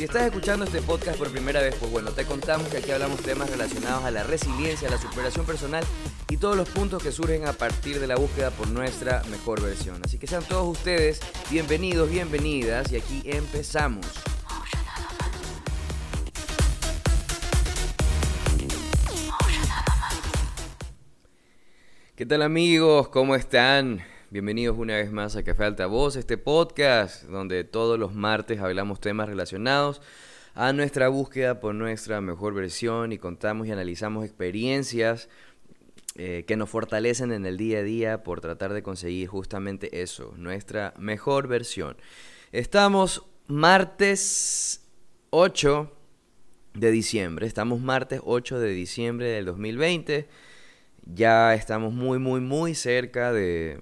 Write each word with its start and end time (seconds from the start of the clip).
Si 0.00 0.04
estás 0.04 0.22
escuchando 0.22 0.64
este 0.64 0.80
podcast 0.80 1.18
por 1.18 1.30
primera 1.30 1.60
vez, 1.60 1.74
pues 1.78 1.92
bueno, 1.92 2.10
te 2.12 2.24
contamos 2.24 2.68
que 2.68 2.78
aquí 2.78 2.90
hablamos 2.90 3.20
temas 3.20 3.50
relacionados 3.50 4.02
a 4.02 4.10
la 4.10 4.22
resiliencia, 4.22 4.88
a 4.88 4.92
la 4.92 4.96
superación 4.96 5.44
personal 5.44 5.84
y 6.30 6.38
todos 6.38 6.56
los 6.56 6.70
puntos 6.70 7.02
que 7.02 7.12
surgen 7.12 7.46
a 7.46 7.52
partir 7.52 8.00
de 8.00 8.06
la 8.06 8.16
búsqueda 8.16 8.50
por 8.50 8.66
nuestra 8.68 9.22
mejor 9.24 9.60
versión. 9.60 10.00
Así 10.02 10.18
que 10.18 10.26
sean 10.26 10.42
todos 10.42 10.66
ustedes 10.66 11.20
bienvenidos, 11.50 12.08
bienvenidas 12.08 12.90
y 12.90 12.96
aquí 12.96 13.20
empezamos. 13.26 14.06
¿Qué 22.16 22.24
tal 22.24 22.40
amigos? 22.40 23.08
¿Cómo 23.08 23.34
están? 23.34 24.02
Bienvenidos 24.32 24.78
una 24.78 24.94
vez 24.94 25.10
más 25.10 25.34
a 25.34 25.42
Café 25.42 25.86
Voz, 25.86 26.14
este 26.14 26.38
podcast 26.38 27.24
donde 27.24 27.64
todos 27.64 27.98
los 27.98 28.14
martes 28.14 28.60
hablamos 28.60 29.00
temas 29.00 29.28
relacionados 29.28 30.00
a 30.54 30.72
nuestra 30.72 31.08
búsqueda 31.08 31.58
por 31.58 31.74
nuestra 31.74 32.20
mejor 32.20 32.54
versión 32.54 33.10
y 33.10 33.18
contamos 33.18 33.66
y 33.66 33.72
analizamos 33.72 34.24
experiencias 34.24 35.28
eh, 36.14 36.44
que 36.46 36.54
nos 36.54 36.70
fortalecen 36.70 37.32
en 37.32 37.44
el 37.44 37.56
día 37.56 37.80
a 37.80 37.82
día 37.82 38.22
por 38.22 38.40
tratar 38.40 38.72
de 38.72 38.84
conseguir 38.84 39.26
justamente 39.26 40.00
eso, 40.00 40.32
nuestra 40.36 40.94
mejor 40.96 41.48
versión. 41.48 41.96
Estamos 42.52 43.26
martes 43.48 44.86
8 45.30 45.92
de 46.74 46.90
diciembre, 46.92 47.48
estamos 47.48 47.80
martes 47.80 48.20
8 48.22 48.60
de 48.60 48.70
diciembre 48.70 49.26
del 49.26 49.46
2020 49.46 50.28
ya 51.14 51.54
estamos 51.54 51.92
muy, 51.92 52.18
muy, 52.18 52.40
muy 52.40 52.74
cerca 52.74 53.32
de, 53.32 53.80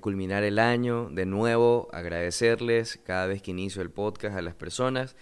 culminar 0.00 0.44
el 0.44 0.58
año. 0.58 1.08
De 1.10 1.26
nuevo, 1.26 1.88
agradecerles 1.92 3.00
cada 3.04 3.26
vez 3.26 3.42
que 3.42 3.50
inicio 3.52 3.82
el 3.82 3.90
podcast 3.90 4.36
a 4.36 4.42
las 4.42 4.54
personas 4.54 5.16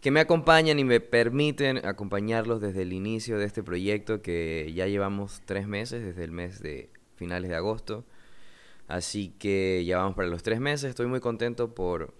que 0.00 0.10
me 0.10 0.18
acompañan 0.18 0.80
y 0.80 0.84
me 0.84 1.00
permiten 1.00 1.86
acompañarlos 1.86 2.60
desde 2.60 2.82
el 2.82 2.92
inicio 2.92 3.38
de 3.38 3.44
este 3.44 3.62
proyecto 3.62 4.20
que 4.20 4.72
ya 4.74 4.88
llevamos 4.88 5.42
tres 5.44 5.68
meses, 5.68 6.04
desde 6.04 6.24
el 6.24 6.32
mes 6.32 6.60
de 6.60 6.90
finales 7.14 7.48
de 7.48 7.56
agosto. 7.56 8.04
Así 8.88 9.32
que 9.38 9.84
ya 9.86 9.98
vamos 9.98 10.16
para 10.16 10.28
los 10.28 10.42
tres 10.42 10.58
meses. 10.58 10.90
Estoy 10.90 11.06
muy 11.06 11.20
contento 11.20 11.72
por 11.72 12.14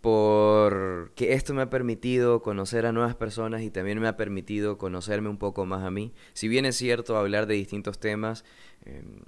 porque 0.00 1.34
esto 1.34 1.52
me 1.52 1.62
ha 1.62 1.68
permitido 1.68 2.40
conocer 2.40 2.86
a 2.86 2.92
nuevas 2.92 3.16
personas 3.16 3.62
y 3.62 3.70
también 3.70 4.00
me 4.00 4.08
ha 4.08 4.16
permitido 4.16 4.78
conocerme 4.78 5.28
un 5.28 5.36
poco 5.36 5.66
más 5.66 5.84
a 5.84 5.90
mí. 5.90 6.14
Si 6.32 6.48
bien 6.48 6.64
es 6.64 6.76
cierto 6.76 7.16
hablar 7.18 7.46
de 7.46 7.54
distintos 7.54 7.98
temas 7.98 8.44
em, 8.86 9.20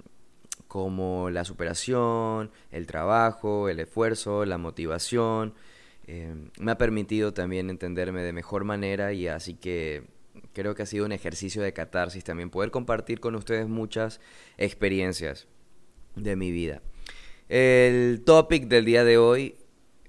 como 0.73 1.29
la 1.29 1.45
superación, 1.45 2.49
el 2.71 2.87
trabajo, 2.87 3.69
el 3.69 3.79
esfuerzo, 3.79 4.43
la 4.43 4.57
motivación, 4.57 5.53
em, 6.07 6.49
me 6.59 6.71
ha 6.71 6.79
permitido 6.79 7.31
también 7.31 7.69
entenderme 7.69 8.23
de 8.23 8.33
mejor 8.33 8.63
manera 8.63 9.13
y 9.13 9.27
así 9.27 9.53
que 9.53 10.07
creo 10.51 10.73
que 10.73 10.81
ha 10.81 10.87
sido 10.87 11.05
un 11.05 11.11
ejercicio 11.11 11.61
de 11.61 11.73
catarsis 11.73 12.23
también 12.23 12.49
poder 12.49 12.71
compartir 12.71 13.19
con 13.19 13.35
ustedes 13.35 13.67
muchas 13.67 14.19
experiencias 14.57 15.47
de 16.15 16.35
mi 16.35 16.51
vida. 16.51 16.81
El 17.49 18.23
topic 18.25 18.67
del 18.67 18.83
día 18.83 19.03
de 19.03 19.19
hoy 19.19 19.57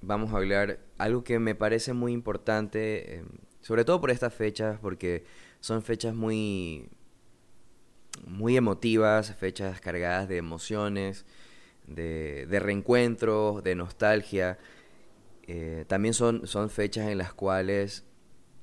vamos 0.00 0.32
a 0.32 0.38
hablar 0.38 0.78
algo 0.96 1.24
que 1.24 1.38
me 1.40 1.54
parece 1.54 1.92
muy 1.92 2.12
importante, 2.12 3.16
em, 3.16 3.26
sobre 3.60 3.84
todo 3.84 4.00
por 4.00 4.10
estas 4.10 4.32
fechas, 4.32 4.78
porque 4.80 5.24
son 5.60 5.82
fechas 5.82 6.14
muy, 6.14 6.88
muy 8.26 8.56
emotivas, 8.56 9.34
fechas 9.34 9.80
cargadas 9.80 10.28
de 10.28 10.36
emociones, 10.36 11.24
de, 11.86 12.46
de 12.46 12.60
reencuentros, 12.60 13.62
de 13.62 13.74
nostalgia. 13.74 14.58
Eh, 15.46 15.84
también 15.88 16.14
son, 16.14 16.46
son 16.46 16.70
fechas 16.70 17.08
en 17.08 17.18
las 17.18 17.34
cuales 17.34 18.04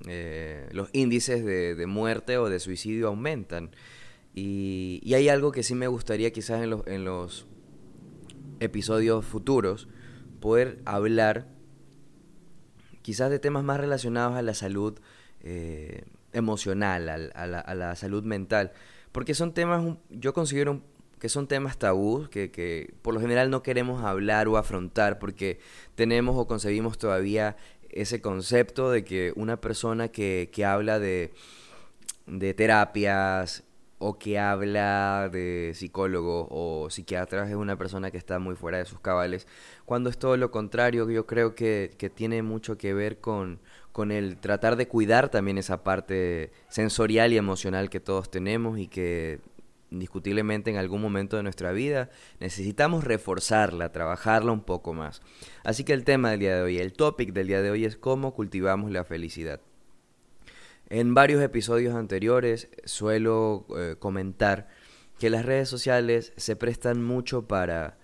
eh, 0.07 0.67
los 0.72 0.90
índices 0.94 1.45
de, 1.45 1.85
muerte 1.85 2.38
o 2.38 2.50
de 2.50 2.59
suicidio 2.59 3.07
aumentan. 3.09 3.72
Y, 4.34 5.01
y, 5.03 5.13
hay 5.13 5.29
algo 5.29 5.51
que 5.51 5.61
sí 5.61 5.75
me 5.75 5.88
gustaría 5.88 6.31
quizás 6.31 6.63
en 6.63 6.69
los, 6.69 6.88
en 6.88 7.03
los 7.03 7.47
episodios 8.61 9.25
futuros 9.25 9.90
poder 10.40 10.79
hablar 10.85 11.47
quizás 13.01 13.29
de 13.29 13.40
temas 13.40 13.63
más 13.63 13.79
relacionados 13.79 14.38
a 14.38 14.41
la 14.41 14.53
salud 14.53 15.00
eh, 15.41 16.03
emocional, 16.34 17.31
a, 17.34 17.75
la, 17.75 17.95
salud 17.95 18.23
mental, 18.23 18.72
porque 19.11 19.33
son 19.33 19.53
temas, 19.53 19.97
yo 20.09 20.33
considero 20.33 20.81
que 21.19 21.29
son 21.29 21.47
temas 21.47 21.77
tabús 21.77 22.29
que, 22.29 22.49
que 22.49 22.94
por 23.01 23.13
lo 23.13 23.19
general 23.19 23.51
no 23.51 23.61
queremos 23.61 24.03
hablar 24.03 24.47
o 24.47 24.57
afrontar 24.57 25.19
porque 25.19 25.59
tenemos 25.95 26.35
o 26.35 26.47
concebimos 26.47 26.97
todavía 26.97 27.57
ese 27.89 28.22
concepto 28.22 28.89
de 28.89 29.03
que 29.03 29.33
una 29.35 29.61
persona 29.61 30.07
que, 30.07 30.49
que 30.51 30.66
habla 30.66 30.97
de, 30.99 31.31
de 32.25 32.53
terapias 32.53 33.63
o 34.03 34.17
que 34.17 34.39
habla 34.39 35.29
de 35.31 35.73
psicólogo 35.75 36.47
o 36.49 36.89
psiquiatra 36.89 37.47
es 37.47 37.55
una 37.55 37.78
persona 37.78 38.09
que 38.09 38.17
está 38.17 38.39
muy 38.39 38.55
fuera 38.55 38.79
de 38.79 38.85
sus 38.85 38.99
cabales, 38.99 39.47
cuando 39.85 40.09
es 40.09 40.17
todo 40.17 40.38
lo 40.38 40.49
contrario, 40.49 41.07
yo 41.11 41.28
creo 41.28 41.53
que, 41.53 41.95
tiene 42.16 42.41
mucho 42.41 42.79
que 42.79 42.95
ver 42.95 43.19
con, 43.19 43.59
con 43.91 44.12
el 44.12 44.38
tratar 44.38 44.75
de 44.75 44.88
cuidar 44.88 45.29
también 45.29 45.57
esa 45.57 45.84
parte 45.84 46.52
sensorial 46.69 47.34
y 47.34 47.38
emocional 47.38 47.90
que 47.90 48.00
todos 48.00 48.31
tenemos 48.31 48.79
y 48.79 48.88
que 48.88 49.40
indiscutiblemente 49.91 50.69
en 50.69 50.78
algún 50.78 51.02
momento 51.02 51.35
de 51.35 51.44
nuestra 51.44 51.74
vida 51.74 52.09
necesitamos 52.40 53.03
reforzarla, 53.03 53.91
trabajarla 53.91 54.52
un 54.52 54.62
poco 54.62 54.94
más. 54.94 55.22
Así 55.63 55.84
que 55.84 55.94
el 55.94 56.06
tema 56.06 56.31
del 56.31 56.40
día 56.40 56.56
de 56.56 56.62
hoy, 56.62 56.78
el 56.78 56.94
topic 56.94 57.34
del 57.34 57.47
día 57.47 57.62
de 57.62 57.72
hoy 57.72 57.85
es 57.85 57.97
cómo 57.97 58.34
cultivamos 58.34 58.91
la 58.91 59.03
felicidad. 59.03 59.59
En 60.90 61.13
varios 61.13 61.41
episodios 61.41 61.96
anteriores 61.96 62.69
suelo 62.85 63.66
eh, 63.78 63.96
comentar 64.00 64.68
que 65.19 65.29
las 65.29 65.46
redes 65.46 65.69
sociales 65.69 66.34
se 66.35 66.56
prestan 66.56 67.03
mucho 67.03 67.47
para, 67.47 67.97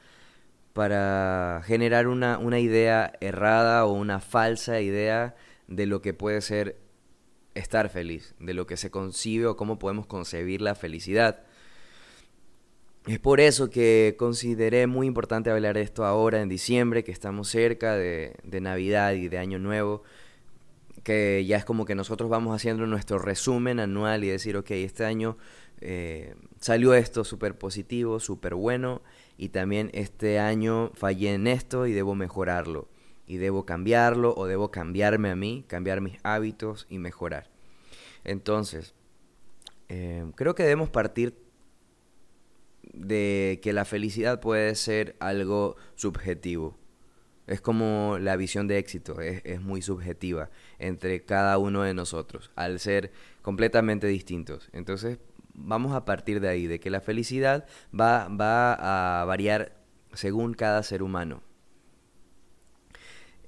para 0.74 1.62
generar 1.66 2.08
una, 2.08 2.38
una 2.38 2.60
idea 2.60 3.14
errada 3.22 3.86
o 3.86 3.94
una 3.94 4.20
falsa 4.20 4.80
idea 4.82 5.36
de 5.68 5.86
lo 5.86 6.02
que 6.02 6.14
puede 6.14 6.42
ser 6.42 6.78
estar 7.56 7.90
feliz, 7.90 8.36
de 8.40 8.54
lo 8.54 8.68
que 8.68 8.78
se 8.78 8.92
concibe 8.92 9.48
o 9.48 9.58
cómo 9.58 9.80
podemos 9.80 10.06
concebir 10.06 10.62
la 10.62 10.76
felicidad. 10.76 11.44
Es 13.08 13.20
por 13.20 13.40
eso 13.40 13.70
que 13.70 14.16
consideré 14.20 14.86
muy 14.86 15.08
importante 15.08 15.50
hablar 15.50 15.76
de 15.76 15.82
esto 15.82 16.04
ahora 16.04 16.42
en 16.42 16.50
diciembre, 16.50 17.06
que 17.06 17.14
estamos 17.14 17.48
cerca 17.48 17.96
de, 17.96 18.36
Navidad 18.44 19.14
y 19.14 19.30
de 19.30 19.38
Año 19.38 19.60
Nuevo, 19.60 20.04
que 21.04 21.46
ya 21.46 21.56
es 21.56 21.64
como 21.64 21.86
que 21.86 21.96
nosotros 21.96 22.30
vamos 22.30 22.54
haciendo 22.54 22.86
nuestro 22.86 23.18
resumen 23.18 23.80
anual 23.80 24.26
y 24.26 24.28
decir, 24.28 24.58
ok, 24.58 24.72
este 24.72 25.06
año 25.06 25.38
eh, 25.80 26.36
salió 26.60 26.94
esto 26.94 27.24
súper 27.24 27.58
positivo, 27.58 28.20
súper 28.20 28.56
bueno, 28.56 29.02
y 29.38 29.50
también 29.50 29.90
este 29.94 30.40
año 30.40 30.92
fallé 30.94 31.34
en 31.34 31.48
esto 31.48 31.88
y 31.88 31.94
debo 31.94 32.14
mejorarlo, 32.14 32.90
y 33.28 33.38
debo 33.38 33.66
cambiarlo 33.66 34.34
o 34.36 34.48
debo 34.48 34.72
cambiarme 34.72 35.30
a 35.30 35.36
mí, 35.36 35.66
cambiar 35.68 36.02
mis 36.02 36.18
hábitos 36.24 36.88
y 36.90 36.98
mejorar. 36.98 37.50
Entonces, 38.24 38.96
eh, 39.90 40.32
creo 40.36 40.56
que 40.56 40.64
debemos 40.64 40.90
partir 40.90 41.36
de 42.94 43.60
que 43.62 43.74
la 43.74 43.86
felicidad 43.86 44.40
puede 44.40 44.74
ser 44.76 45.16
algo 45.20 45.76
subjetivo. 45.96 46.78
Es 47.46 47.62
como 47.62 48.18
la 48.20 48.36
visión 48.36 48.68
de 48.68 48.78
éxito, 48.78 49.22
es, 49.22 49.62
muy 49.62 49.82
subjetiva 49.82 50.50
entre 50.80 51.24
cada 51.24 51.58
uno 51.58 51.84
de 51.84 51.94
nosotros, 51.94 52.52
al 52.56 52.80
ser 52.80 53.12
completamente 53.42 54.08
distintos. 54.08 54.70
Entonces, 54.74 55.20
vamos 55.54 55.94
a 55.94 56.04
partir 56.04 56.42
de 56.42 56.50
ahí, 56.50 56.68
de 56.68 56.82
que 56.82 56.90
la 56.90 57.00
felicidad 57.00 57.66
va, 57.98 58.28
va 58.28 59.22
a 59.22 59.26
variar 59.26 59.78
según 60.14 60.54
cada 60.54 60.84
ser 60.84 61.02
humano. 61.04 61.42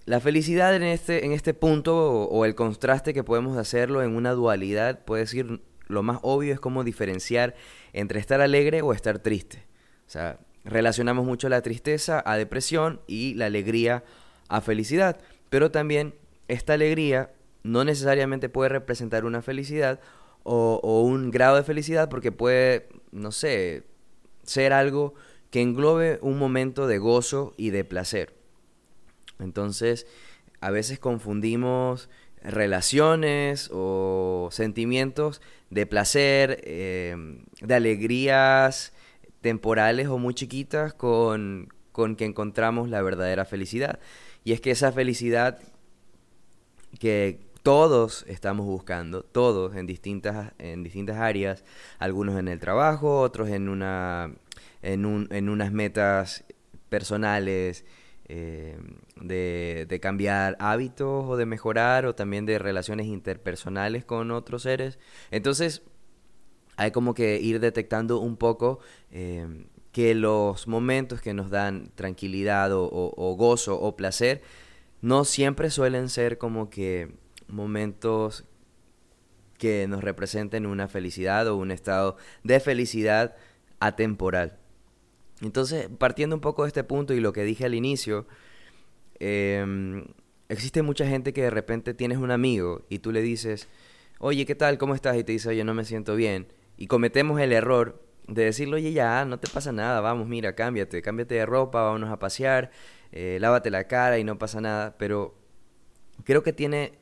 La 0.09 0.19
felicidad 0.19 0.75
en 0.75 0.81
este, 0.81 1.23
en 1.23 1.33
este 1.33 1.53
punto, 1.53 2.23
o, 2.23 2.43
el 2.43 2.55
contraste 2.55 3.13
que 3.13 3.23
podemos 3.23 3.57
hacerlo 3.57 4.01
en 4.01 4.15
una 4.15 4.31
dualidad, 4.31 5.05
puede 5.05 5.21
decir, 5.21 5.61
lo 5.85 6.01
más 6.01 6.17
obvio 6.23 6.51
es 6.51 6.59
cómo 6.59 6.83
diferenciar 6.83 7.53
entre 7.93 8.19
estar 8.19 8.41
alegre 8.41 8.81
o 8.81 8.91
estar 8.91 9.19
triste. 9.19 9.67
O 10.07 10.09
sea, 10.09 10.39
relacionamos 10.65 11.27
mucho 11.27 11.47
la 11.47 11.61
tristeza 11.61 12.23
a 12.25 12.37
depresión 12.37 13.01
y 13.05 13.35
la 13.35 13.45
alegría 13.45 14.03
a 14.47 14.61
felicidad. 14.61 15.21
Pero 15.51 15.69
también 15.69 16.15
esta 16.47 16.73
alegría 16.73 17.31
no 17.61 17.83
necesariamente 17.83 18.49
puede 18.49 18.69
representar 18.69 19.25
una 19.25 19.43
felicidad 19.43 19.99
o, 20.41 20.79
o 20.81 21.03
un 21.03 21.29
grado 21.29 21.57
de 21.57 21.63
felicidad 21.63 22.09
porque 22.09 22.31
puede, 22.31 22.89
no 23.11 23.31
sé, 23.31 23.83
ser 24.41 24.73
algo 24.73 25.13
que 25.51 25.61
englobe 25.61 26.17
un 26.23 26.39
momento 26.39 26.87
de 26.87 26.97
gozo 26.97 27.53
y 27.57 27.69
de 27.69 27.83
placer. 27.83 28.38
Entonces, 29.39 30.05
a 30.61 30.71
veces 30.71 30.99
confundimos 30.99 32.09
relaciones 32.41 33.69
o 33.73 34.49
sentimientos 34.51 35.41
de 35.69 35.85
placer, 35.85 36.61
eh, 36.63 37.15
de 37.61 37.75
alegrías 37.75 38.93
temporales 39.41 40.07
o 40.07 40.17
muy 40.17 40.33
chiquitas 40.33 40.93
con, 40.93 41.69
con 41.91 42.15
que 42.15 42.25
encontramos 42.25 42.89
la 42.89 43.01
verdadera 43.01 43.45
felicidad. 43.45 43.99
Y 44.43 44.53
es 44.53 44.61
que 44.61 44.71
esa 44.71 44.91
felicidad 44.91 45.59
que 46.99 47.39
todos 47.63 48.25
estamos 48.27 48.65
buscando, 48.65 49.23
todos 49.23 49.75
en 49.75 49.85
distintas, 49.85 50.53
en 50.59 50.83
distintas 50.83 51.17
áreas, 51.17 51.63
algunos 51.99 52.39
en 52.39 52.47
el 52.47 52.59
trabajo, 52.59 53.19
otros 53.19 53.49
en, 53.49 53.69
una, 53.69 54.33
en, 54.81 55.05
un, 55.05 55.27
en 55.31 55.49
unas 55.49 55.71
metas 55.71 56.45
personales, 56.87 57.85
eh, 58.31 58.77
de, 59.15 59.99
cambiar 59.99 60.55
hábitos 60.59 61.25
o 61.27 61.35
de 61.35 61.47
mejorar 61.47 62.05
o 62.05 62.13
también 62.13 62.45
de 62.45 62.59
relaciones 62.59 63.07
interpersonales 63.07 64.05
con 64.05 64.29
otros 64.29 64.61
seres. 64.61 64.99
Entonces 65.31 65.81
hay 66.77 66.91
como 66.91 67.15
que 67.15 67.41
ir 67.41 67.59
detectando 67.59 68.19
un 68.19 68.37
poco 68.37 68.81
eh, 69.09 69.65
que 69.91 70.13
los 70.13 70.67
momentos 70.67 71.21
que 71.21 71.33
nos 71.33 71.49
dan 71.49 71.91
tranquilidad 71.95 72.71
o, 72.71 72.87
o, 72.91 73.35
gozo 73.35 73.81
o 73.81 73.95
placer 73.95 74.43
no 75.01 75.25
siempre 75.25 75.71
suelen 75.71 76.07
ser 76.07 76.37
como 76.37 76.69
que 76.69 77.11
momentos 77.47 78.45
que 79.57 79.87
nos 79.87 80.03
representen 80.03 80.67
una 80.67 80.87
felicidad 80.87 81.47
o 81.47 81.57
un 81.57 81.71
estado 81.71 82.15
de 82.43 82.59
felicidad 82.59 83.35
atemporal. 83.79 84.58
Entonces, 85.41 85.89
partiendo 85.97 86.35
un 86.35 86.41
poco 86.41 86.63
de 86.63 86.67
este 86.67 86.83
punto 86.83 87.13
y 87.13 87.19
lo 87.19 87.33
que 87.33 87.43
dije 87.43 87.65
al 87.65 87.73
inicio, 87.73 88.27
em, 89.19 90.05
existe 90.49 90.81
mucha 90.81 91.07
gente 91.07 91.33
que 91.33 91.43
de 91.43 91.49
repente 91.49 91.93
tienes 91.93 92.17
un 92.17 92.31
amigo 92.31 92.85
y 92.89 92.99
tú 92.99 93.11
le 93.11 93.21
dices, 93.21 93.67
oye, 94.19 94.45
¿qué 94.45 94.55
tal? 94.55 94.77
¿Cómo 94.77 94.95
estás? 94.95 95.17
Y 95.17 95.23
te 95.23 95.31
dice, 95.31 95.49
oye, 95.49 95.63
no 95.63 95.73
me 95.73 95.85
siento 95.85 96.15
bien. 96.15 96.47
Y 96.77 96.87
cometemos 96.87 97.39
el 97.39 97.53
error 97.53 98.01
de 98.27 98.45
decirle, 98.45 98.75
oye, 98.75 98.91
ya, 98.93 99.25
no 99.25 99.39
te 99.39 99.49
pasa 99.49 99.71
nada, 99.71 100.01
vamos, 100.01 100.27
mira, 100.27 100.55
cámbiate, 100.55 101.01
cámbiate 101.01 101.35
de 101.35 101.45
ropa, 101.45 101.83
vámonos 101.83 102.09
a 102.11 102.19
pasear, 102.19 102.71
eh, 103.11 103.37
lávate 103.41 103.69
la 103.71 103.85
cara 103.85 104.19
y 104.19 104.23
no 104.23 104.37
pasa 104.37 104.61
nada. 104.61 104.97
Pero 104.97 105.35
creo 106.23 106.43
que 106.43 106.53
tiene 106.53 106.93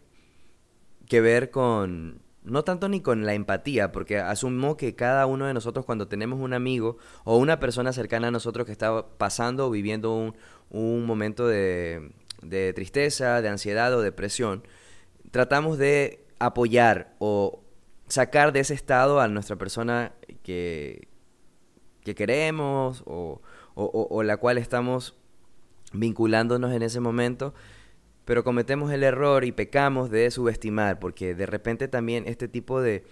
que 1.08 1.22
ver 1.22 1.52
con, 1.52 2.22
no 2.48 2.64
tanto 2.64 2.90
ni 2.90 3.02
con 3.02 3.26
la 3.26 3.34
empatía, 3.34 3.92
porque 3.92 4.20
asumo 4.20 4.78
que 4.78 4.96
cada 4.96 5.26
uno 5.26 5.46
de 5.46 5.54
nosotros 5.54 5.86
cuando 5.86 6.08
tenemos 6.08 6.40
un 6.40 6.54
amigo 6.54 6.98
o 7.24 7.38
una 7.38 7.60
persona 7.60 7.94
cercana 7.94 8.30
a 8.30 8.32
nosotros 8.32 8.66
que 8.66 8.72
está 8.72 9.06
pasando 9.18 9.68
o 9.68 9.70
viviendo 9.70 10.14
un, 10.14 10.36
un 10.70 11.06
momento 11.06 11.48
de, 11.48 12.12
de, 12.42 12.74
tristeza, 12.74 13.42
de 13.42 13.50
ansiedad 13.50 13.94
o 13.94 14.02
depresión, 14.02 14.64
tratamos 15.32 15.78
de 15.78 16.26
apoyar 16.40 17.16
o 17.20 17.62
sacar 18.08 18.54
de 18.54 18.62
ese 18.62 18.74
estado 18.74 19.20
a 19.20 19.28
nuestra 19.28 19.58
persona 19.58 20.14
que, 20.44 21.08
que 22.02 22.16
queremos 22.16 23.04
o, 23.06 23.42
o, 23.76 24.08
o 24.10 24.24
la 24.24 24.38
cual 24.38 24.58
estamos 24.58 25.16
vinculándonos 25.94 26.74
en 26.74 26.82
ese 26.82 27.00
momento 27.00 27.54
pero 28.28 28.44
cometemos 28.44 28.92
el 28.92 29.04
error 29.04 29.46
y 29.46 29.54
pecamos 29.54 30.12
de 30.12 30.30
subestimar, 30.32 31.00
porque 31.00 31.34
de 31.34 31.46
repente 31.46 31.88
también 31.88 32.26
este 32.28 32.50
tipo 32.50 32.82
de, 32.82 33.06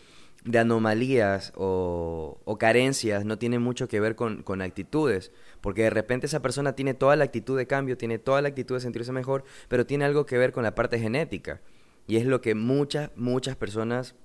de 0.44 0.60
anomalías 0.60 1.54
o, 1.56 2.42
o, 2.44 2.58
carencias 2.58 3.24
no 3.24 3.38
tienen 3.38 3.62
mucho 3.62 3.88
que 3.88 4.02
ver 4.02 4.18
con, 4.18 4.44
con, 4.44 4.62
actitudes, 4.62 5.32
porque 5.62 5.84
de 5.84 5.90
repente 5.90 6.26
esa 6.26 6.42
persona 6.42 6.74
tiene 6.76 6.96
toda 6.96 7.16
la 7.16 7.24
actitud 7.24 7.58
de 7.58 7.66
cambio, 7.66 7.96
tiene 7.96 8.20
toda 8.20 8.42
la 8.42 8.50
actitud 8.50 8.76
de 8.76 8.82
sentirse 8.82 9.14
mejor, 9.14 9.46
pero 9.70 9.86
tiene 9.86 10.04
algo 10.04 10.26
que 10.26 10.38
ver 10.38 10.52
con 10.52 10.64
la 10.64 10.76
parte 10.76 11.00
genética. 11.00 11.62
Y 12.08 12.18
es 12.18 12.26
lo 12.26 12.42
que 12.42 12.54
muchas, 12.54 13.10
muchas 13.16 13.56
personas 13.56 14.16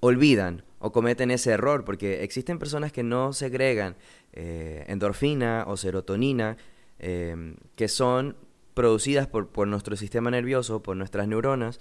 olvidan 0.00 0.64
o 0.78 0.92
cometen 0.92 1.30
ese 1.30 1.50
error, 1.50 1.84
porque 1.84 2.24
existen 2.24 2.58
personas 2.58 2.90
que 2.90 3.02
no 3.02 3.34
segregan 3.34 3.96
eh, 4.32 4.86
endorfina 4.88 5.66
o 5.66 5.76
serotonina, 5.76 6.56
eh, 7.00 7.54
que 7.76 7.88
son 7.88 8.47
producidas 8.78 9.26
por, 9.26 9.48
por 9.48 9.66
nuestro 9.66 9.96
sistema 9.96 10.30
nervioso, 10.30 10.84
por 10.84 10.96
nuestras 10.96 11.26
neuronas, 11.26 11.80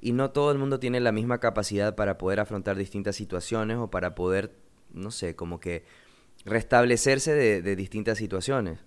y 0.00 0.10
no 0.10 0.32
todo 0.32 0.50
el 0.50 0.58
mundo 0.58 0.80
tiene 0.80 0.98
la 0.98 1.12
misma 1.12 1.38
capacidad 1.38 1.94
para 1.94 2.18
poder 2.18 2.40
afrontar 2.40 2.76
distintas 2.76 3.14
situaciones 3.14 3.76
o 3.76 3.92
para 3.92 4.16
poder, 4.16 4.52
no 4.92 5.12
sé, 5.12 5.36
como 5.36 5.60
que 5.60 5.84
restablecerse 6.44 7.32
de, 7.32 7.62
de, 7.62 7.76
distintas 7.76 8.18
situaciones. 8.18 8.80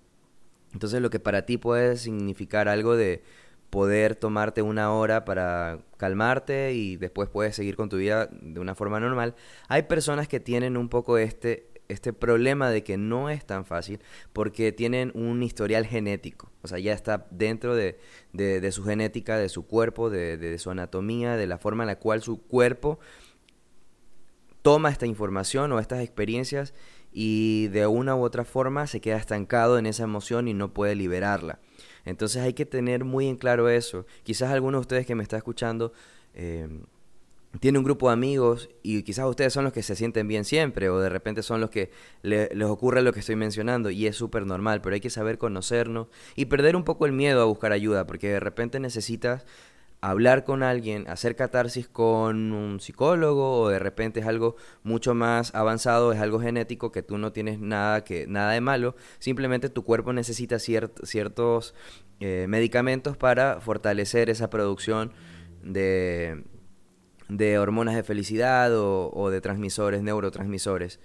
Entonces 0.74 1.00
lo 1.00 1.08
que 1.08 1.18
para 1.18 1.46
ti 1.46 1.56
puede 1.56 1.96
significar 1.96 2.68
algo 2.68 2.94
de 2.94 3.22
poder 3.70 4.16
tomarte 4.16 4.60
una 4.60 4.92
hora 4.92 5.24
para 5.24 5.78
calmarte 5.96 6.74
y 6.74 6.96
después 6.96 7.30
puedes 7.30 7.56
seguir 7.56 7.74
con 7.74 7.88
tu 7.88 7.96
vida 7.96 8.28
de 8.30 8.60
una 8.60 8.74
forma 8.74 9.00
normal, 9.00 9.34
hay 9.68 9.84
personas 9.84 10.28
que 10.28 10.40
tienen 10.40 10.76
un 10.76 10.90
poco 10.90 11.16
este 11.16 11.70
este 11.88 12.12
problema 12.12 12.70
de 12.70 12.82
que 12.82 12.96
no 12.96 13.30
es 13.30 13.44
tan 13.44 13.64
fácil 13.64 14.00
porque 14.32 14.72
tienen 14.72 15.12
un 15.14 15.42
historial 15.42 15.86
genético, 15.86 16.50
o 16.62 16.68
sea, 16.68 16.78
ya 16.78 16.92
está 16.92 17.26
dentro 17.30 17.74
de, 17.74 17.98
de, 18.32 18.72
su 18.72 18.84
genética, 18.84 19.38
de 19.38 19.48
su 19.48 19.66
cuerpo, 19.66 20.10
de, 20.10 20.58
su 20.58 20.70
anatomía, 20.70 21.36
de 21.36 21.46
la 21.46 21.58
forma 21.58 21.84
en 21.84 21.88
la 21.88 21.98
cual 21.98 22.22
su 22.22 22.42
cuerpo 22.42 22.98
toma 24.62 24.90
esta 24.90 25.06
información 25.06 25.70
o 25.72 25.78
estas 25.78 26.00
experiencias 26.00 26.74
y 27.12 27.68
de 27.68 27.86
una 27.86 28.16
u 28.16 28.22
otra 28.22 28.44
forma 28.44 28.86
se 28.86 29.00
queda 29.00 29.16
estancado 29.16 29.78
en 29.78 29.86
esa 29.86 30.02
emoción 30.02 30.48
y 30.48 30.54
no 30.54 30.74
puede 30.74 30.94
liberarla. 30.94 31.60
Entonces 32.04 32.42
hay 32.42 32.52
que 32.52 32.66
tener 32.66 33.04
muy 33.04 33.26
en 33.26 33.36
claro 33.36 33.68
eso. 33.68 34.06
Quizás 34.22 34.50
algunos 34.50 34.80
de 34.80 34.82
ustedes 34.82 35.06
que 35.06 35.14
me 35.14 35.22
está 35.22 35.36
escuchando 35.36 35.92
eh, 36.34 36.68
tiene 37.60 37.78
un 37.78 37.84
grupo 37.84 38.08
de 38.08 38.14
amigos 38.14 38.68
y 38.82 39.02
quizás 39.02 39.26
ustedes 39.26 39.52
son 39.52 39.64
los 39.64 39.72
que 39.72 39.82
se 39.82 39.96
sienten 39.96 40.28
bien 40.28 40.44
siempre 40.44 40.88
o 40.88 40.98
de 40.98 41.08
repente 41.08 41.42
son 41.42 41.60
los 41.60 41.70
que 41.70 41.90
le, 42.22 42.48
les 42.54 42.68
ocurre 42.68 43.02
lo 43.02 43.12
que 43.12 43.20
estoy 43.20 43.36
mencionando 43.36 43.90
y 43.90 44.06
es 44.06 44.16
súper 44.16 44.46
normal, 44.46 44.80
pero 44.80 44.94
hay 44.94 45.00
que 45.00 45.10
saber 45.10 45.38
conocernos 45.38 46.08
y 46.34 46.46
perder 46.46 46.76
un 46.76 46.84
poco 46.84 47.06
el 47.06 47.12
miedo 47.12 47.42
a 47.42 47.44
buscar 47.44 47.72
ayuda 47.72 48.06
porque 48.06 48.28
de 48.28 48.40
repente 48.40 48.80
necesitas 48.80 49.46
hablar 50.00 50.44
con 50.44 50.62
alguien, 50.62 51.08
hacer 51.08 51.36
catarsis 51.36 51.88
con 51.88 52.52
un 52.52 52.80
psicólogo 52.80 53.60
o 53.60 53.68
de 53.68 53.78
repente 53.78 54.20
es 54.20 54.26
algo 54.26 54.56
mucho 54.82 55.14
más 55.14 55.54
avanzado, 55.54 56.12
es 56.12 56.20
algo 56.20 56.40
genético 56.40 56.92
que 56.92 57.02
tú 57.02 57.18
no 57.18 57.32
tienes 57.32 57.58
nada 57.58 58.04
que 58.04 58.26
nada 58.26 58.52
de 58.52 58.60
malo, 58.60 58.94
simplemente 59.18 59.68
tu 59.68 59.84
cuerpo 59.84 60.12
necesita 60.12 60.58
ciert, 60.58 61.04
ciertos 61.04 61.74
eh, 62.20 62.46
medicamentos 62.48 63.16
para 63.16 63.60
fortalecer 63.60 64.30
esa 64.30 64.50
producción 64.50 65.12
de 65.62 66.44
de 67.28 67.58
hormonas 67.58 67.94
de 67.94 68.02
felicidad 68.02 68.70
o, 68.74 69.30
de 69.30 69.40
transmisores, 69.40 70.02
neurotransmisores, 70.02 71.00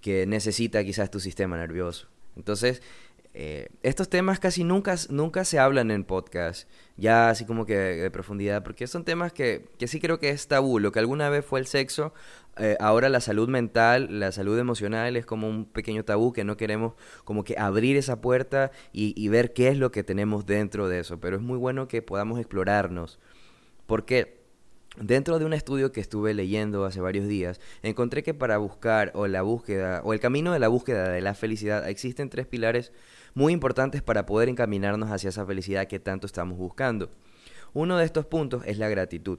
que 0.00 0.26
necesita 0.26 0.84
quizás 0.84 1.10
tu 1.10 1.20
sistema 1.20 1.56
nervioso. 1.56 2.08
Entonces, 2.36 2.82
eh, 3.34 3.68
estos 3.82 4.08
temas 4.08 4.40
casi 4.40 4.64
nunca, 4.64 4.96
nunca 5.10 5.44
se 5.44 5.58
hablan 5.58 5.90
en 5.90 6.04
podcast, 6.04 6.68
ya 6.96 7.30
así 7.30 7.44
como 7.44 7.66
que 7.66 7.76
de 7.76 8.10
profundidad, 8.10 8.62
porque 8.62 8.86
son 8.86 9.04
temas 9.04 9.32
que, 9.32 9.66
que 9.78 9.86
sí 9.86 10.00
creo 10.00 10.18
que 10.18 10.30
es 10.30 10.48
tabú. 10.48 10.78
Lo 10.78 10.92
que 10.92 10.98
alguna 10.98 11.28
vez 11.28 11.44
fue 11.44 11.60
el 11.60 11.66
sexo, 11.66 12.14
eh, 12.56 12.76
ahora 12.80 13.08
la 13.08 13.20
salud 13.20 13.48
mental, 13.48 14.18
la 14.18 14.32
salud 14.32 14.58
emocional 14.58 15.16
es 15.16 15.26
como 15.26 15.48
un 15.48 15.66
pequeño 15.66 16.04
tabú 16.04 16.32
que 16.32 16.44
no 16.44 16.56
queremos 16.56 16.94
como 17.24 17.44
que 17.44 17.56
abrir 17.58 17.96
esa 17.96 18.20
puerta 18.20 18.72
y, 18.92 19.14
y 19.16 19.28
ver 19.28 19.52
qué 19.52 19.68
es 19.68 19.78
lo 19.78 19.92
que 19.92 20.02
tenemos 20.02 20.46
dentro 20.46 20.88
de 20.88 21.00
eso. 21.00 21.20
Pero 21.20 21.36
es 21.36 21.42
muy 21.42 21.58
bueno 21.58 21.86
que 21.86 22.02
podamos 22.02 22.38
explorarnos. 22.40 23.18
porque 23.86 24.37
Dentro 24.96 25.38
de 25.38 25.44
un 25.44 25.52
estudio 25.52 25.92
que 25.92 26.00
estuve 26.00 26.34
leyendo 26.34 26.84
hace 26.84 27.00
varios 27.00 27.28
días, 27.28 27.60
encontré 27.82 28.22
que 28.24 28.34
para 28.34 28.58
buscar 28.58 29.12
o 29.14 29.28
la 29.28 29.42
búsqueda 29.42 30.00
o 30.02 30.12
el 30.12 30.18
camino 30.18 30.52
de 30.52 30.58
la 30.58 30.68
búsqueda 30.68 31.10
de 31.10 31.20
la 31.20 31.34
felicidad 31.34 31.88
existen 31.88 32.30
tres 32.30 32.46
pilares 32.46 32.92
muy 33.34 33.52
importantes 33.52 34.02
para 34.02 34.26
poder 34.26 34.48
encaminarnos 34.48 35.10
hacia 35.10 35.28
esa 35.28 35.46
felicidad 35.46 35.86
que 35.86 36.00
tanto 36.00 36.26
estamos 36.26 36.58
buscando. 36.58 37.10
Uno 37.74 37.96
de 37.96 38.04
estos 38.04 38.26
puntos 38.26 38.62
es 38.66 38.78
la 38.78 38.88
gratitud. 38.88 39.38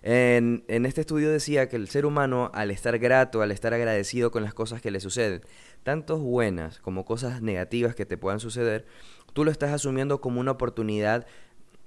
En, 0.00 0.64
en, 0.68 0.86
este 0.86 1.00
estudio 1.00 1.28
decía 1.28 1.68
que 1.68 1.76
el 1.76 1.88
ser 1.88 2.06
humano, 2.06 2.50
al 2.54 2.70
estar 2.70 2.98
grato, 2.98 3.42
al 3.42 3.50
estar 3.50 3.74
agradecido 3.74 4.30
con 4.30 4.44
las 4.44 4.54
cosas 4.54 4.80
que 4.80 4.92
le 4.92 5.00
suceden, 5.00 5.42
tanto 5.82 6.18
buenas 6.18 6.78
como 6.78 7.04
cosas 7.04 7.42
negativas 7.42 7.96
que 7.96 8.06
te 8.06 8.16
puedan 8.16 8.38
suceder, 8.38 8.86
tú 9.34 9.44
lo 9.44 9.50
estás 9.50 9.72
asumiendo 9.72 10.20
como 10.20 10.40
una 10.40 10.52
oportunidad 10.52 11.26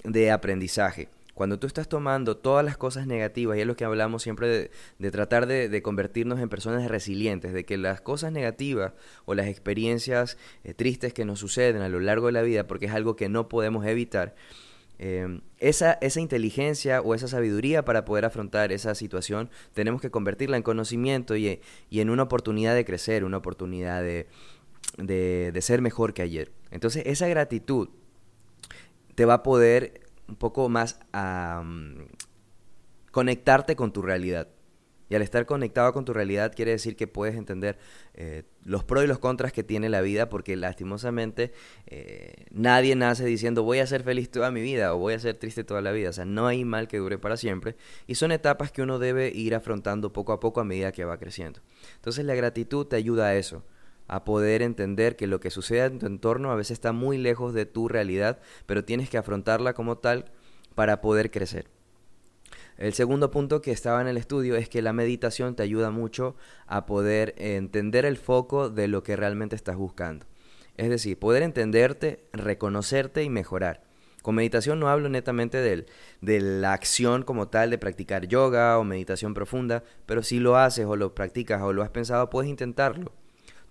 de 0.03 0.29
aprendizaje 0.29 1.10
cuando 1.33 1.59
tú 1.59 1.67
estás 1.67 1.88
tomando 1.88 2.38
todas 2.38 2.63
las 2.63 2.77
cosas 2.77 3.07
negativas, 3.07 3.57
y 3.57 3.61
es 3.61 3.67
lo 3.67 3.75
que 3.75 3.85
hablamos 3.85 4.21
siempre 4.23 4.69
de, 5.00 5.11
tratar 5.11 5.47
de, 5.47 5.81
convertirnos 5.81 6.39
en 6.39 6.50
personas 6.50 6.88
resilientes, 6.89 7.53
de 7.53 7.65
que 7.65 7.77
las 7.77 8.01
cosas 8.01 8.31
negativas 8.31 8.93
o 9.25 9.33
las 9.33 9.47
experiencias 9.47 10.38
eh, 10.63 10.73
tristes 10.73 11.13
que 11.13 11.25
nos 11.25 11.39
suceden 11.39 11.81
a 11.81 11.89
lo 11.89 12.00
largo 12.00 12.27
de 12.27 12.33
la 12.33 12.41
vida, 12.41 12.67
porque 12.67 12.88
es 12.88 12.91
algo 12.91 13.15
que 13.15 13.29
no 13.29 13.47
podemos 13.47 13.85
evitar, 13.85 14.35
eh, 15.03 15.41
esa, 15.57 15.93
esa 15.93 16.19
inteligencia 16.19 17.01
o 17.01 17.15
esa 17.15 17.27
sabiduría 17.27 17.83
para 17.83 18.05
poder 18.05 18.23
afrontar 18.23 18.71
esa 18.71 18.93
situación, 18.93 19.50
tenemos 19.73 20.00
que 20.00 20.11
convertirla 20.11 20.57
en 20.57 20.63
conocimiento 20.63 21.35
y, 21.35 21.59
en 21.89 22.09
una 22.11 22.21
oportunidad 22.21 22.75
de 22.75 22.85
crecer, 22.85 23.23
una 23.23 23.38
oportunidad 23.38 24.03
de, 24.03 24.27
de, 24.97 25.61
ser 25.61 25.81
mejor 25.81 26.13
que 26.13 26.21
ayer. 26.21 26.51
Entonces, 26.69 27.01
esa 27.07 27.27
gratitud 27.27 27.89
te 29.15 29.25
va 29.25 29.35
a 29.35 29.43
poder 29.43 30.00
un 30.31 30.38
poco 30.38 30.69
más 30.69 30.97
a 31.11 31.61
conectarte 33.11 33.75
con 33.75 33.91
tu 33.91 34.01
realidad. 34.01 34.47
Y 35.09 35.15
al 35.15 35.21
estar 35.21 35.45
conectado 35.45 35.91
con 35.91 36.05
tu 36.05 36.13
realidad 36.13 36.53
quiere 36.55 36.71
decir 36.71 36.95
que 36.95 37.05
puedes 37.05 37.35
entender 37.35 37.77
eh, 38.13 38.43
los 38.63 38.85
pros 38.85 39.03
y 39.03 39.07
los 39.07 39.19
contras 39.19 39.51
que 39.51 39.61
tiene 39.61 39.89
la 39.89 40.00
vida, 40.00 40.29
porque 40.29 40.55
lastimosamente 40.55 41.51
eh, 41.88 42.45
nadie 42.50 42.95
nace 42.95 43.25
diciendo 43.25 43.63
voy 43.63 43.79
a 43.79 43.88
ser 43.88 44.03
feliz 44.03 44.31
toda 44.31 44.51
mi 44.51 44.61
vida 44.61 44.95
o 44.95 45.00
voy 45.00 45.13
a 45.13 45.19
ser 45.19 45.35
triste 45.35 45.65
toda 45.65 45.81
la 45.81 45.91
vida. 45.91 46.11
O 46.11 46.13
sea, 46.13 46.23
no 46.23 46.47
hay 46.47 46.63
mal 46.63 46.88
que 46.88 47.00
dure 47.00 47.17
para 47.17 47.35
siempre. 47.35 47.75
Y 48.07 48.15
son 48.15 48.31
etapas 48.31 48.71
que 48.71 48.83
uno 48.83 49.00
debe 49.00 49.27
ir 49.35 49.53
afrontando 49.53 50.13
poco 50.13 50.31
a 50.31 50.39
poco 50.39 50.61
a 50.61 50.63
medida 50.63 50.93
que 50.93 51.03
va 51.03 51.17
creciendo. 51.17 51.59
Entonces 51.95 52.23
la 52.23 52.35
gratitud 52.35 52.85
te 52.85 52.95
ayuda 52.95 53.25
a 53.25 53.35
eso 53.35 53.65
a 54.08 54.25
poder 54.25 54.62
entender 54.62 55.15
que 55.15 55.27
lo 55.27 55.39
que 55.39 55.51
sucede 55.51 55.86
en 55.86 56.00
tu 56.00 56.05
entorno 56.05 56.51
a 56.51 56.55
veces 56.55 56.72
está 56.72 56.91
muy 56.91 57.17
lejos 57.17 57.53
de 57.53 57.65
tu 57.65 57.88
realidad, 57.88 58.39
pero 58.65 58.84
tienes 58.84 59.10
que 59.10 59.17
afrontarla 59.17 59.74
como 59.74 59.98
tal 59.98 60.25
para 60.75 61.01
poder 61.01 61.31
crecer. 61.31 61.70
El 62.77 62.93
segundo 62.93 63.31
punto 63.31 63.62
que 63.62 63.72
estaba 63.72 64.01
en 64.01 64.08
el 64.08 64.17
estudio 64.17 64.55
es 64.55 64.67
que 64.67 64.81
la 64.81 64.91
meditación 64.91 65.55
te 65.55 65.63
ayuda 65.63 65.91
mucho 65.91 66.36
a 66.65 66.86
poder 66.86 67.36
entender 67.38 68.05
el 68.05 68.17
foco 68.17 68.70
de 68.70 68.88
lo 68.88 69.03
que 69.03 69.15
realmente 69.15 69.55
estás 69.55 69.75
buscando. 69.75 70.25
Es 70.77 70.89
decir, 70.89 71.20
poder 71.20 71.43
entenderte, 71.43 72.25
reconocerte 72.34 73.24
y 73.24 73.29
mejorar. 73.29 73.84
Con 74.24 74.36
meditación 74.36 74.79
no 74.79 74.89
hablo 74.89 75.10
netamente 75.10 75.62
de 75.62 76.41
la 76.41 76.74
acción 76.74 77.24
como 77.24 77.50
tal 77.50 77.70
de 77.70 77.77
practicar 77.77 78.27
yoga 78.27 78.77
o 78.77 78.84
meditación 78.84 79.34
profunda, 79.34 79.84
pero 80.05 80.22
si 80.24 80.39
lo 80.39 80.58
haces 80.58 80.86
o 80.86 80.96
lo 80.96 81.15
practicas 81.15 81.62
o 81.62 81.74
lo 81.74 81.84
has 81.84 81.89
pensado, 81.89 82.29
puedes 82.29 82.50
intentarlo 82.50 83.12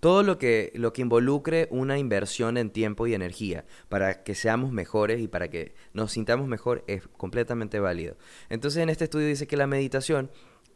todo 0.01 0.23
lo 0.23 0.39
que, 0.39 0.73
lo 0.75 0.93
que 0.93 1.03
involucre 1.03 1.69
una 1.71 1.99
inversión 1.99 2.57
en 2.57 2.71
tiempo 2.71 3.07
y 3.07 3.15
energía 3.15 3.67
para 3.89 4.23
que 4.23 4.35
seamos 4.35 4.73
mejores 4.73 5.21
y 5.21 5.29
para 5.29 5.49
que 5.49 5.75
nos 5.93 6.13
sintamos 6.13 6.49
mejor 6.49 6.83
es 6.87 7.07
completamente 7.17 7.79
válido. 7.79 8.17
Entonces 8.49 8.83
en 8.83 8.89
este 8.89 9.05
estudio 9.05 9.27
dice 9.27 9.47
que 9.47 9.59
la 9.59 9.67
meditación 9.67 10.31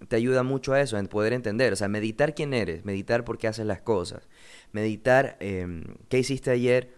te 0.08 0.16
ayuda 0.16 0.42
mucho 0.42 0.74
a 0.74 0.80
eso, 0.80 0.98
en 0.98 1.06
poder 1.06 1.32
entender, 1.32 1.72
o 1.72 1.76
sea, 1.76 1.88
meditar 1.88 2.34
quién 2.34 2.52
eres, 2.52 2.84
meditar 2.84 3.24
por 3.24 3.38
qué 3.38 3.48
haces 3.48 3.64
las 3.64 3.80
cosas, 3.80 4.28
meditar 4.72 5.36
em, 5.40 5.84
qué 6.08 6.18
hiciste 6.18 6.50
ayer, 6.50 6.92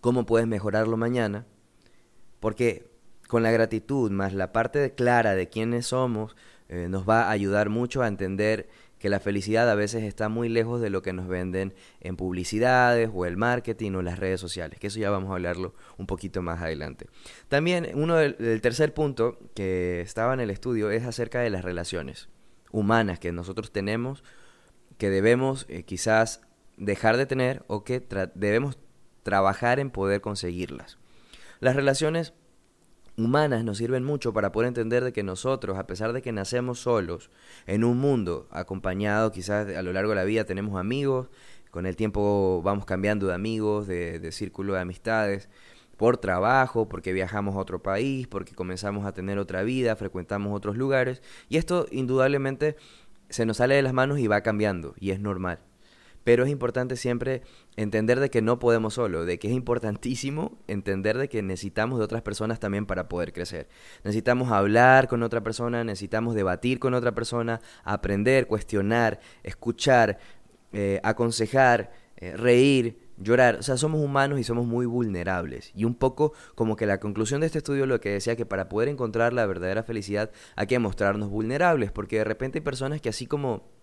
cómo 0.00 0.26
puedes 0.26 0.46
mejorarlo 0.46 0.96
mañana, 0.96 1.46
porque 2.38 2.90
con 3.26 3.42
la 3.42 3.50
gratitud 3.50 4.10
más 4.10 4.34
la 4.34 4.52
parte 4.52 4.94
clara 4.94 5.34
de 5.34 5.48
quiénes 5.48 5.86
somos, 5.86 6.36
eh, 6.68 6.88
nos 6.88 7.08
va 7.08 7.24
a 7.24 7.30
ayudar 7.30 7.68
mucho 7.68 8.02
a 8.02 8.08
entender 8.08 8.68
que 9.00 9.08
la 9.08 9.18
felicidad 9.18 9.68
a 9.68 9.74
veces 9.74 10.04
está 10.04 10.28
muy 10.28 10.50
lejos 10.50 10.80
de 10.82 10.90
lo 10.90 11.00
que 11.00 11.14
nos 11.14 11.26
venden 11.26 11.72
en 12.00 12.16
publicidades 12.16 13.10
o 13.12 13.24
el 13.24 13.38
marketing 13.38 13.92
o 13.92 14.02
las 14.02 14.18
redes 14.18 14.40
sociales, 14.40 14.78
que 14.78 14.88
eso 14.88 15.00
ya 15.00 15.08
vamos 15.08 15.30
a 15.30 15.34
hablarlo 15.34 15.74
un 15.96 16.06
poquito 16.06 16.42
más 16.42 16.60
adelante. 16.60 17.06
También 17.48 17.90
uno 17.94 18.16
del, 18.16 18.60
tercer 18.60 18.92
punto 18.92 19.38
que 19.54 20.02
estaba 20.02 20.34
en 20.34 20.40
el 20.40 20.50
estudio 20.50 20.90
es 20.90 21.04
acerca 21.04 21.40
de 21.40 21.48
las 21.48 21.64
relaciones 21.64 22.28
humanas 22.72 23.18
que 23.18 23.32
nosotros 23.32 23.72
tenemos, 23.72 24.22
que 24.98 25.08
debemos 25.08 25.64
eh, 25.70 25.82
quizás 25.84 26.42
dejar 26.76 27.16
de 27.16 27.24
tener 27.24 27.64
o 27.68 27.84
que 27.84 28.06
debemos 28.34 28.78
trabajar 29.22 29.80
en 29.80 29.90
poder 29.90 30.20
conseguirlas. 30.20 30.98
Las 31.58 31.74
relaciones 31.74 32.34
humanas 33.24 33.64
nos 33.64 33.78
sirven 33.78 34.04
mucho 34.04 34.32
para 34.32 34.52
poder 34.52 34.68
entender 34.68 35.04
de 35.04 35.12
que 35.12 35.22
nosotros, 35.22 35.78
a 35.78 35.86
pesar 35.86 36.12
de 36.12 36.22
que 36.22 36.32
nacemos 36.32 36.80
solos, 36.80 37.30
en 37.66 37.84
un 37.84 37.98
mundo 37.98 38.48
acompañado, 38.50 39.32
quizás 39.32 39.74
a 39.74 39.82
lo 39.82 39.92
largo 39.92 40.10
de 40.10 40.16
la 40.16 40.24
vida 40.24 40.44
tenemos 40.44 40.78
amigos, 40.78 41.28
con 41.70 41.86
el 41.86 41.96
tiempo 41.96 42.62
vamos 42.64 42.84
cambiando 42.84 43.26
de 43.26 43.34
amigos, 43.34 43.86
de, 43.86 44.32
círculo 44.32 44.74
de 44.74 44.80
amistades, 44.80 45.48
por 45.96 46.16
trabajo, 46.16 46.88
porque 46.88 47.12
viajamos 47.12 47.54
a 47.56 47.58
otro 47.58 47.82
país, 47.82 48.26
porque 48.26 48.54
comenzamos 48.54 49.06
a 49.06 49.12
tener 49.12 49.38
otra 49.38 49.62
vida, 49.62 49.96
frecuentamos 49.96 50.56
otros 50.56 50.76
lugares, 50.76 51.22
y 51.48 51.58
esto 51.58 51.86
indudablemente 51.90 52.76
se 53.28 53.46
nos 53.46 53.58
sale 53.58 53.74
de 53.76 53.82
las 53.82 53.92
manos 53.92 54.18
y 54.18 54.26
va 54.26 54.40
cambiando, 54.40 54.94
y 54.98 55.10
es 55.10 55.20
normal 55.20 55.60
pero 56.24 56.44
es 56.44 56.50
importante 56.50 56.96
siempre 56.96 57.42
entender 57.76 58.20
de 58.20 58.30
que 58.30 58.42
no 58.42 58.58
podemos 58.58 58.94
solo, 58.94 59.24
de 59.24 59.38
que 59.38 59.48
es 59.48 59.54
importantísimo 59.54 60.58
entender 60.66 61.18
de 61.18 61.28
que 61.28 61.42
necesitamos 61.42 61.98
de 61.98 62.04
otras 62.04 62.22
personas 62.22 62.60
también 62.60 62.86
para 62.86 63.08
poder 63.08 63.32
crecer. 63.32 63.68
Necesitamos 64.04 64.50
hablar 64.50 65.08
con 65.08 65.22
otra 65.22 65.42
persona, 65.42 65.84
necesitamos 65.84 66.34
debatir 66.34 66.78
con 66.78 66.94
otra 66.94 67.14
persona, 67.14 67.60
aprender, 67.84 68.46
cuestionar, 68.46 69.20
escuchar, 69.42 70.18
eh, 70.72 71.00
aconsejar, 71.02 71.92
eh, 72.16 72.36
reír, 72.36 72.98
llorar. 73.16 73.56
O 73.56 73.62
sea, 73.62 73.76
somos 73.76 74.02
humanos 74.02 74.38
y 74.38 74.44
somos 74.44 74.66
muy 74.66 74.86
vulnerables. 74.86 75.72
Y 75.74 75.84
un 75.84 75.94
poco 75.94 76.32
como 76.54 76.76
que 76.76 76.86
la 76.86 77.00
conclusión 77.00 77.40
de 77.40 77.46
este 77.46 77.58
estudio 77.58 77.86
lo 77.86 78.00
que 78.00 78.10
decía 78.10 78.36
que 78.36 78.46
para 78.46 78.68
poder 78.68 78.88
encontrar 78.88 79.32
la 79.32 79.46
verdadera 79.46 79.82
felicidad 79.82 80.30
hay 80.56 80.66
que 80.66 80.78
mostrarnos 80.78 81.30
vulnerables, 81.30 81.92
porque 81.92 82.18
de 82.18 82.24
repente 82.24 82.58
hay 82.58 82.64
personas 82.64 83.00
que 83.00 83.08
así 83.08 83.26
como 83.26 83.79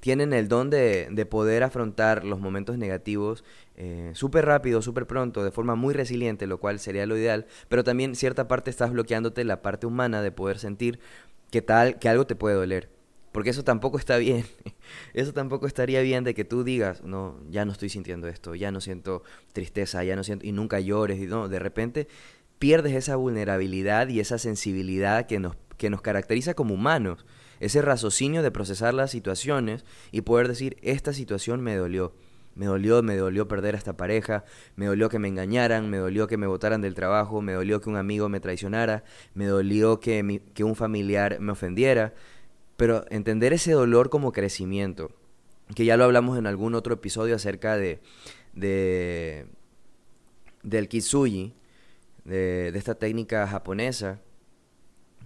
tienen 0.00 0.32
el 0.32 0.48
don 0.48 0.70
de, 0.70 1.08
de 1.10 1.26
poder 1.26 1.62
afrontar 1.62 2.24
los 2.24 2.40
momentos 2.40 2.78
negativos 2.78 3.44
eh, 3.80 4.10
súper 4.14 4.44
rápido, 4.44 4.82
súper 4.82 5.06
pronto, 5.06 5.44
de 5.44 5.52
forma 5.52 5.76
muy 5.76 5.94
resiliente, 5.94 6.48
lo 6.48 6.58
cual 6.58 6.80
sería 6.80 7.06
lo 7.06 7.16
ideal, 7.16 7.46
pero 7.68 7.84
también 7.84 8.16
cierta 8.16 8.48
parte 8.48 8.70
estás 8.70 8.90
bloqueándote 8.90 9.44
la 9.44 9.62
parte 9.62 9.86
humana 9.86 10.20
de 10.20 10.32
poder 10.32 10.58
sentir 10.58 10.98
que 11.52 11.62
tal, 11.62 11.98
que 12.00 12.08
algo 12.08 12.26
te 12.26 12.34
puede 12.34 12.56
doler. 12.56 12.90
Porque 13.30 13.50
eso 13.50 13.62
tampoco 13.62 13.98
está 13.98 14.16
bien. 14.16 14.46
Eso 15.14 15.32
tampoco 15.32 15.66
estaría 15.66 16.00
bien 16.00 16.24
de 16.24 16.34
que 16.34 16.44
tú 16.44 16.64
digas, 16.64 17.04
no, 17.04 17.38
ya 17.50 17.64
no 17.64 17.72
estoy 17.72 17.88
sintiendo 17.90 18.26
esto, 18.26 18.54
ya 18.54 18.72
no 18.72 18.80
siento 18.80 19.22
tristeza, 19.52 20.02
ya 20.02 20.16
no 20.16 20.24
siento, 20.24 20.46
y 20.46 20.52
nunca 20.52 20.80
llores, 20.80 21.20
y 21.20 21.26
no, 21.26 21.48
de 21.48 21.58
repente 21.58 22.08
pierdes 22.58 22.94
esa 22.94 23.16
vulnerabilidad 23.16 24.08
y 24.08 24.20
esa 24.20 24.38
sensibilidad 24.38 25.26
que 25.26 25.38
nos, 25.38 25.56
que 25.76 25.90
nos 25.90 26.00
caracteriza 26.00 26.54
como 26.54 26.74
humanos 26.74 27.26
ese 27.60 27.82
raciocinio 27.82 28.42
de 28.42 28.50
procesar 28.50 28.94
las 28.94 29.10
situaciones 29.10 29.84
y 30.12 30.22
poder 30.22 30.48
decir, 30.48 30.76
esta 30.82 31.12
situación 31.12 31.60
me 31.60 31.76
dolió. 31.76 32.12
Me 32.54 32.66
dolió, 32.66 33.04
me 33.04 33.16
dolió 33.16 33.46
perder 33.46 33.76
a 33.76 33.78
esta 33.78 33.96
pareja, 33.96 34.44
me 34.74 34.86
dolió 34.86 35.08
que 35.08 35.20
me 35.20 35.28
engañaran, 35.28 35.88
me 35.90 35.98
dolió 35.98 36.26
que 36.26 36.36
me 36.36 36.48
botaran 36.48 36.80
del 36.80 36.96
trabajo, 36.96 37.40
me 37.40 37.52
dolió 37.52 37.80
que 37.80 37.88
un 37.88 37.94
amigo 37.94 38.28
me 38.28 38.40
traicionara, 38.40 39.04
me 39.32 39.46
dolió 39.46 40.00
que, 40.00 40.42
un 40.64 40.74
familiar 40.74 41.38
me 41.38 41.52
ofendiera. 41.52 42.14
Pero 42.76 43.04
entender 43.10 43.52
ese 43.52 43.70
dolor 43.70 44.10
como 44.10 44.32
crecimiento, 44.32 45.12
que 45.76 45.84
ya 45.84 45.96
lo 45.96 46.02
hablamos 46.02 46.36
en 46.36 46.48
algún 46.48 46.74
otro 46.74 46.94
episodio 46.94 47.36
acerca 47.36 47.76
de, 47.76 48.00
de 48.54 49.46
del 50.64 50.88
kitsuji, 50.88 51.54
de, 52.24 52.72
de 52.72 52.78
esta 52.78 52.96
técnica 52.96 53.46
japonesa, 53.46 54.20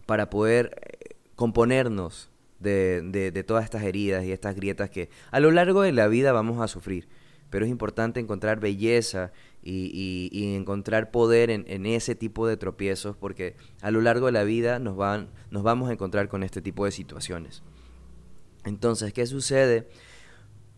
para 0.05 0.29
poder 0.29 0.99
componernos 1.43 2.31
de, 2.61 3.03
de, 3.03 3.43
todas 3.43 3.65
estas 3.65 3.83
heridas 3.83 4.25
y 4.25 4.31
estas 4.31 4.55
grietas 4.55 4.91
que 4.91 5.11
a 5.33 5.41
lo 5.41 5.51
largo 5.51 5.83
de 5.83 5.91
la 5.91 6.07
vida 6.07 6.31
vamos 6.31 6.61
a 6.61 6.69
sufrir. 6.69 7.09
Pero 7.51 7.65
es 7.65 7.71
importante 7.73 8.21
encontrar 8.21 8.61
belleza 8.61 9.33
y, 9.61 10.31
y, 10.31 10.55
encontrar 10.55 11.11
poder 11.11 11.51
en, 11.51 11.65
en, 11.67 11.85
ese 11.85 12.15
tipo 12.15 12.47
de 12.47 12.57
tropiezos 12.57 13.17
porque 13.17 13.57
a 13.81 13.91
lo 13.91 14.01
largo 14.03 14.27
de 14.27 14.33
la 14.33 14.45
vida 14.45 14.79
nos, 14.79 14.97
van, 14.97 15.31
nos 15.51 15.65
vamos 15.65 15.91
a 15.91 15.95
encontrar 15.95 16.29
con 16.29 16.45
este 16.45 16.63
tipo 16.63 16.85
de 16.85 16.93
situaciones. 16.93 17.65
Entonces, 18.65 19.13
¿qué 19.13 19.27
sucede? 19.27 19.89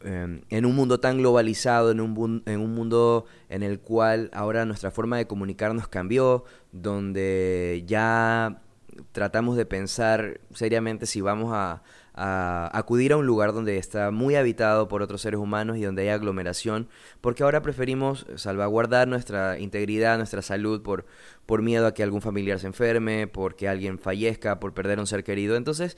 Em, 0.01 0.41
en 0.49 0.65
un 0.65 0.75
mundo 0.75 0.99
tan 0.99 1.19
globalizado, 1.19 1.91
en 1.91 2.01
un, 2.01 2.43
en 2.47 2.61
un 2.61 2.75
mundo 2.75 3.27
en 3.51 3.63
el 3.63 3.81
cual 3.81 4.31
ahora 4.33 4.65
nuestra 4.65 4.91
forma 4.91 5.19
de 5.19 5.27
comunicarnos 5.27 5.89
cambió, 5.89 6.45
donde 6.73 7.85
ya 7.87 8.64
tratamos 9.13 9.57
de 9.57 9.67
pensar 9.67 10.41
seriamente 10.53 11.07
si 11.07 11.21
vamos 11.21 11.53
a, 11.53 11.83
acudir 12.17 13.13
a 13.13 13.17
un 13.17 13.27
lugar 13.27 13.53
donde 13.53 13.77
está 13.77 14.13
muy 14.13 14.37
habitado 14.37 14.87
por 14.87 15.03
otros 15.03 15.21
seres 15.21 15.41
humanos 15.41 15.79
y 15.79 15.83
donde 15.83 16.03
hay 16.03 16.09
aglomeración, 16.11 16.89
porque 17.21 17.43
ahora 17.43 17.61
preferimos 17.61 18.25
salvaguardar 18.37 19.09
nuestra 19.09 19.59
integridad, 19.59 20.17
nuestra 20.17 20.41
salud 20.41 20.81
por, 20.83 21.07
por 21.45 21.61
miedo 21.63 21.89
a 21.89 21.95
que 21.95 22.05
algún 22.05 22.23
familiar 22.23 22.61
se 22.61 22.69
enferme, 22.69 23.27
porque 23.27 23.69
alguien 23.69 23.99
fallezca, 23.99 24.61
por 24.61 24.75
perder 24.75 25.01
un 25.01 25.09
ser 25.09 25.25
querido. 25.25 25.57
Entonces, 25.57 25.97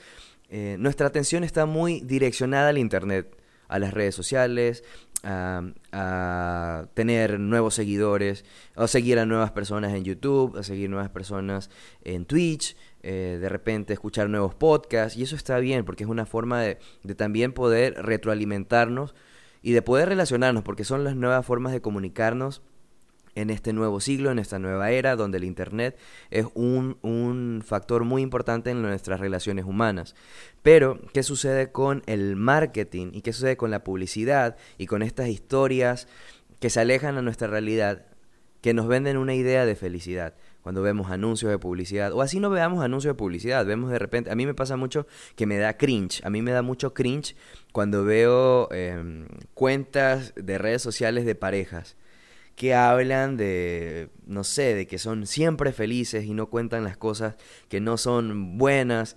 eh, 0.48 0.76
nuestra 0.78 1.08
atención 1.08 1.44
está 1.44 1.66
muy 1.66 2.00
direccionada 2.00 2.70
al 2.70 2.78
Internet, 2.78 3.36
a 3.68 3.78
las 3.78 3.92
redes 3.92 4.14
sociales, 4.14 4.84
a, 5.26 6.86
tener 6.94 7.40
nuevos 7.40 7.74
seguidores, 7.74 8.44
a 8.74 8.86
seguir 8.86 9.18
a 9.18 9.26
nuevas 9.26 9.50
personas 9.50 9.92
en 9.94 10.04
YouTube, 10.04 10.56
a 10.56 10.62
seguir 10.62 10.88
nuevas 10.88 11.10
personas 11.10 11.70
en 12.04 12.26
Twitch, 12.26 12.76
eh, 13.02 13.38
de 13.40 13.48
repente 13.48 13.92
escuchar 13.92 14.28
nuevos 14.28 14.54
podcasts, 14.54 15.18
y 15.18 15.22
eso 15.22 15.36
está 15.36 15.58
bien 15.58 15.84
porque 15.84 16.04
es 16.04 16.10
una 16.10 16.26
forma 16.26 16.60
de, 16.60 16.78
de 17.02 17.14
también 17.14 17.52
poder 17.52 17.94
retroalimentarnos 17.94 19.14
y 19.62 19.72
de 19.72 19.82
poder 19.82 20.08
relacionarnos, 20.08 20.62
porque 20.62 20.84
son 20.84 21.04
las 21.04 21.16
nuevas 21.16 21.44
formas 21.44 21.72
de 21.72 21.80
comunicarnos 21.80 22.62
en 23.36 23.50
este 23.50 23.72
nuevo 23.72 24.00
siglo, 24.00 24.32
en 24.32 24.38
esta 24.40 24.58
nueva 24.58 24.90
era, 24.90 25.14
donde 25.14 25.38
el 25.38 25.44
Internet 25.44 25.96
es 26.30 26.46
un, 26.54 26.98
un, 27.02 27.62
factor 27.64 28.04
muy 28.04 28.22
importante 28.22 28.70
en 28.70 28.82
nuestras 28.82 29.20
relaciones 29.20 29.66
humanas. 29.66 30.16
Pero, 30.62 30.98
¿qué 31.12 31.22
sucede 31.22 31.70
con 31.70 32.02
el 32.06 32.34
marketing 32.34 33.10
y 33.12 33.20
qué 33.20 33.32
sucede 33.32 33.56
con 33.56 33.70
la 33.70 33.84
publicidad 33.84 34.56
y 34.78 34.86
con 34.86 35.02
estas 35.02 35.28
historias 35.28 36.08
que 36.58 36.70
se 36.70 36.80
alejan 36.80 37.18
a 37.18 37.22
nuestra 37.22 37.46
realidad, 37.46 38.06
que 38.62 38.74
nos 38.74 38.88
venden 38.88 39.18
una 39.18 39.34
idea 39.34 39.66
de 39.66 39.76
felicidad? 39.76 40.34
Cuando 40.62 40.82
vemos 40.82 41.12
anuncios 41.12 41.52
de 41.52 41.58
publicidad, 41.58 42.12
o 42.12 42.22
así 42.22 42.40
no 42.40 42.50
veamos 42.50 42.82
anuncios 42.82 43.14
de 43.14 43.18
publicidad, 43.18 43.64
vemos 43.66 43.90
de 43.90 44.00
repente, 44.00 44.32
a 44.32 44.34
mí 44.34 44.46
me 44.46 44.54
pasa 44.54 44.76
mucho 44.76 45.06
que 45.36 45.46
me 45.46 45.58
da 45.58 45.76
cringe, 45.76 46.24
a 46.24 46.30
mí 46.30 46.42
me 46.42 46.50
da 46.50 46.62
mucho 46.62 46.92
cringe 46.92 47.36
cuando 47.70 48.04
veo 48.04 48.68
em, 48.72 49.28
cuentas 49.54 50.32
de 50.34 50.58
redes 50.58 50.82
sociales 50.82 51.24
de 51.24 51.36
parejas 51.36 51.96
que 52.56 52.74
hablan 52.74 53.36
de, 53.36 54.08
no 54.26 54.42
sé, 54.42 54.74
de 54.74 54.86
que 54.86 54.98
son 54.98 55.26
siempre 55.26 55.72
felices 55.72 56.24
y 56.24 56.32
no 56.32 56.46
cuentan 56.48 56.84
las 56.84 56.96
cosas 56.96 57.36
que 57.68 57.80
no 57.80 57.98
son 57.98 58.58
buenas. 58.58 59.16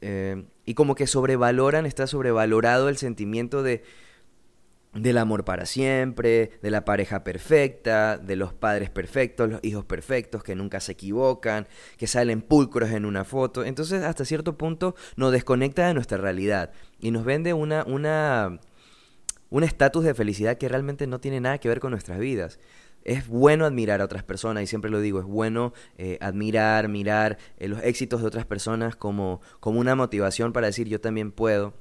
Eh, 0.00 0.44
y 0.64 0.74
como 0.74 0.94
que 0.94 1.06
sobrevaloran, 1.06 1.86
está 1.86 2.06
sobrevalorado 2.06 2.88
el 2.88 2.96
sentimiento 2.96 3.62
de 3.62 3.84
del 4.94 5.16
amor 5.16 5.44
para 5.44 5.64
siempre, 5.64 6.50
de 6.60 6.70
la 6.70 6.84
pareja 6.84 7.24
perfecta, 7.24 8.18
de 8.18 8.36
los 8.36 8.52
padres 8.52 8.90
perfectos, 8.90 9.48
los 9.48 9.64
hijos 9.64 9.86
perfectos 9.86 10.42
que 10.42 10.54
nunca 10.54 10.80
se 10.80 10.92
equivocan, 10.92 11.66
que 11.96 12.06
salen 12.06 12.42
pulcros 12.42 12.90
en 12.90 13.06
una 13.06 13.24
foto. 13.24 13.64
Entonces, 13.64 14.02
hasta 14.02 14.26
cierto 14.26 14.58
punto 14.58 14.94
nos 15.16 15.32
desconecta 15.32 15.86
de 15.86 15.94
nuestra 15.94 16.18
realidad 16.18 16.72
y 17.00 17.10
nos 17.10 17.24
vende 17.24 17.54
una 17.54 17.84
una 17.84 18.60
un 19.52 19.64
estatus 19.64 20.02
de 20.02 20.14
felicidad 20.14 20.56
que 20.56 20.66
realmente 20.66 21.06
no 21.06 21.20
tiene 21.20 21.38
nada 21.38 21.58
que 21.58 21.68
ver 21.68 21.78
con 21.78 21.90
nuestras 21.90 22.18
vidas. 22.18 22.58
Es 23.04 23.28
bueno 23.28 23.66
admirar 23.66 24.00
a 24.00 24.06
otras 24.06 24.24
personas, 24.24 24.62
y 24.62 24.66
siempre 24.66 24.90
lo 24.90 24.98
digo, 25.00 25.18
es 25.20 25.26
bueno 25.26 25.74
eh, 25.98 26.16
admirar, 26.22 26.88
mirar 26.88 27.36
eh, 27.58 27.68
los 27.68 27.82
éxitos 27.82 28.22
de 28.22 28.28
otras 28.28 28.46
personas 28.46 28.96
como, 28.96 29.42
como 29.60 29.78
una 29.78 29.94
motivación 29.94 30.54
para 30.54 30.68
decir 30.68 30.88
yo 30.88 31.02
también 31.02 31.32
puedo, 31.32 31.74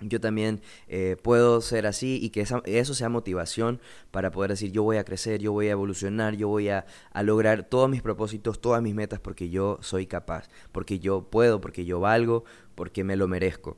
yo 0.00 0.20
también 0.20 0.60
eh, 0.86 1.16
puedo 1.20 1.60
ser 1.62 1.88
así 1.88 2.20
y 2.22 2.30
que 2.30 2.42
eso 2.42 2.94
sea 2.94 3.08
motivación 3.08 3.80
para 4.12 4.30
poder 4.30 4.52
decir 4.52 4.70
yo 4.70 4.84
voy 4.84 4.98
a 4.98 5.04
crecer, 5.04 5.40
yo 5.40 5.50
voy 5.50 5.66
a 5.66 5.72
evolucionar, 5.72 6.36
yo 6.36 6.46
voy 6.46 6.68
a, 6.68 6.86
a, 7.12 7.22
lograr 7.24 7.64
todos 7.64 7.90
mis 7.90 8.02
propósitos, 8.02 8.60
todas 8.60 8.82
mis 8.82 8.94
metas 8.94 9.18
porque 9.18 9.50
yo 9.50 9.78
soy 9.82 10.06
capaz, 10.06 10.48
porque 10.70 11.00
yo 11.00 11.24
puedo, 11.28 11.60
porque 11.60 11.84
yo 11.84 11.98
valgo, 11.98 12.44
porque 12.76 13.02
me 13.02 13.16
lo 13.16 13.26
merezco. 13.26 13.76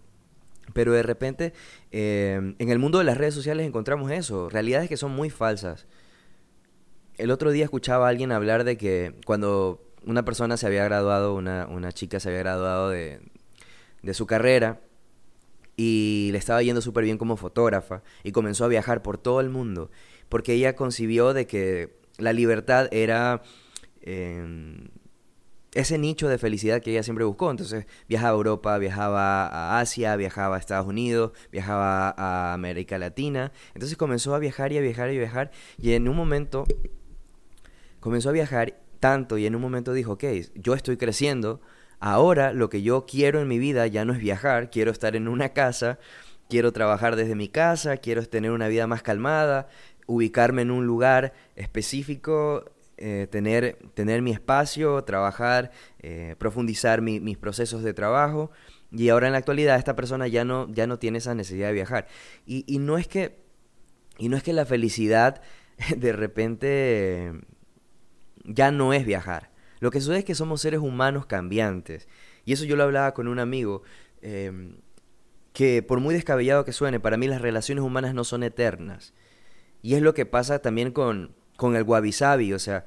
Pero 0.73 0.93
de 0.93 1.03
repente, 1.03 1.53
em, 1.91 2.55
en 2.59 2.69
el 2.71 2.79
mundo 2.79 2.99
de 2.99 3.05
las 3.05 3.17
redes 3.17 3.35
sociales 3.35 3.67
encontramos 3.67 4.11
eso, 4.11 4.49
realidades 4.49 4.89
que 4.89 4.97
son 4.97 5.13
muy 5.13 5.31
falsas. 5.31 5.87
El 7.19 7.31
otro 7.31 7.51
día 7.51 7.65
escuchaba 7.65 8.07
a 8.07 8.09
alguien 8.09 8.33
hablar 8.33 8.65
de 8.65 8.77
que 8.77 9.15
cuando 9.27 9.83
una 10.05 10.25
persona 10.25 10.57
se 10.57 10.67
había 10.67 10.85
graduado, 10.85 11.35
una, 11.35 11.67
una 11.67 11.93
chica 11.93 12.21
se 12.21 12.29
había 12.29 12.41
graduado 12.41 12.91
de, 12.91 13.21
de 14.03 14.15
su 14.15 14.27
carrera 14.27 14.81
y 15.77 16.31
le 16.33 16.39
estaba 16.39 16.63
yendo 16.63 16.81
súper 16.81 17.05
bien 17.05 17.19
como 17.19 17.37
fotógrafa 17.37 18.03
y 18.25 18.33
comenzó 18.33 18.65
a 18.65 18.69
viajar 18.69 19.03
por 19.03 19.19
todo 19.19 19.41
el 19.41 19.49
mundo 19.51 19.91
porque 20.33 20.55
ella 20.55 20.75
concibió 20.77 21.35
de 21.35 21.47
que 21.47 22.01
la 22.17 22.33
libertad 22.33 22.89
era... 22.91 23.43
Eh, 24.01 24.89
ese 25.75 25.97
nicho 25.99 26.29
de 26.29 26.39
felicidad 26.39 26.83
que 26.83 26.91
ella 26.91 27.03
siempre 27.03 27.25
buscó. 27.25 27.51
Entonces 27.51 27.87
viajaba 28.09 28.33
a 28.33 28.37
Europa, 28.37 28.79
viajaba 28.79 29.47
a 29.47 29.81
Asia, 29.81 30.17
viajaba 30.17 30.57
a 30.57 30.59
Estados 30.59 30.87
Unidos, 30.87 31.33
viajaba 31.51 32.15
a 32.17 32.53
América 32.53 32.99
Latina. 32.99 33.53
Entonces 33.75 33.97
comenzó 33.97 34.35
a 34.35 34.39
viajar 34.39 34.73
y 34.73 34.79
a 34.79 34.81
viajar 34.81 35.11
y 35.13 35.17
a 35.17 35.21
viajar. 35.21 35.51
Y 35.79 35.93
en 35.93 36.09
un 36.09 36.17
momento 36.17 36.65
comenzó 38.01 38.29
a 38.29 38.33
viajar 38.33 38.79
tanto 39.01 39.39
y 39.39 39.47
en 39.47 39.55
un 39.55 39.63
momento 39.63 39.93
dijo, 39.93 40.13
ok, 40.13 40.25
yo 40.55 40.75
estoy 40.75 40.97
creciendo. 40.97 41.61
Ahora 42.01 42.53
lo 42.53 42.69
que 42.69 42.83
yo 42.83 43.07
quiero 43.07 43.41
en 43.41 43.49
mi 43.49 43.59
vida 43.59 43.87
ya 43.87 44.05
no 44.05 44.13
es 44.13 44.19
viajar, 44.19 44.71
quiero 44.71 44.91
estar 44.91 45.17
en 45.17 45.29
una 45.29 45.51
casa, 45.51 45.99
quiero 46.49 46.73
trabajar 46.73 47.17
desde 47.17 47.35
mi 47.35 47.49
casa, 47.49 47.97
quiero 47.97 48.27
tener 48.27 48.51
una 48.51 48.69
vida 48.69 48.87
más 48.87 49.03
calmada, 49.03 49.69
ubicarme 50.07 50.63
en 50.63 50.73
un 50.73 50.85
lugar 50.85 51.33
específico 51.55 52.65
eh, 52.99 53.27
tener, 53.31 53.79
tener 53.95 54.23
mi 54.23 54.31
espacio, 54.31 55.03
trabajar, 55.05 55.71
eh, 56.01 56.37
profundizar 56.39 57.01
mis 57.01 57.39
procesos 57.39 57.83
de 57.83 57.95
trabajo. 57.95 58.51
Y 58.91 59.09
ahora 59.09 59.27
en 59.27 59.33
la 59.33 59.39
actualidad 59.39 59.79
esta 59.79 59.97
persona 59.97 60.29
ya 60.29 60.45
no, 60.45 60.69
ya 60.73 60.87
no 60.87 60.99
tiene 60.99 61.19
esa 61.19 61.35
necesidad 61.35 61.69
de 61.69 61.75
viajar. 61.75 62.07
Y, 62.47 62.65
y, 62.67 62.79
no 62.79 62.99
es 62.99 63.09
que, 63.09 63.39
y 64.19 64.29
no 64.29 64.37
es 64.37 64.43
que 64.43 64.53
la 64.53 64.67
felicidad 64.67 65.41
de 65.97 66.13
repente 66.13 67.33
ya 68.45 68.71
no 68.71 68.93
es 68.93 69.07
viajar. 69.07 69.51
Lo 69.81 69.91
que 69.91 70.01
sucede 70.01 70.19
es 70.19 70.25
que 70.25 70.35
somos 70.35 70.61
seres 70.61 70.81
humanos 70.81 71.27
cambiantes. 71.27 72.09
Y 72.45 72.53
eso 72.53 72.65
yo 72.65 72.77
lo 72.77 72.85
hablaba 72.85 73.15
con 73.15 73.29
un 73.29 73.39
amigo, 73.39 73.83
em, 74.21 74.77
que 75.53 75.83
por 75.83 76.01
muy 76.01 76.15
descabellado 76.15 76.65
que 76.65 76.73
suene, 76.73 77.01
para 77.01 77.17
mí 77.17 77.27
las 77.27 77.43
relaciones 77.43 77.85
humanas 77.85 78.15
no 78.15 78.25
son 78.25 78.43
eternas. 78.43 79.15
Y 79.83 79.95
es 79.95 80.03
lo 80.03 80.15
que 80.15 80.27
pasa 80.27 80.61
también 80.61 80.93
con, 80.93 81.35
con 81.63 81.77
el 81.77 81.85
wabi 81.85 82.11
sabi, 82.11 82.53
o 82.55 82.59
sea, 82.59 82.85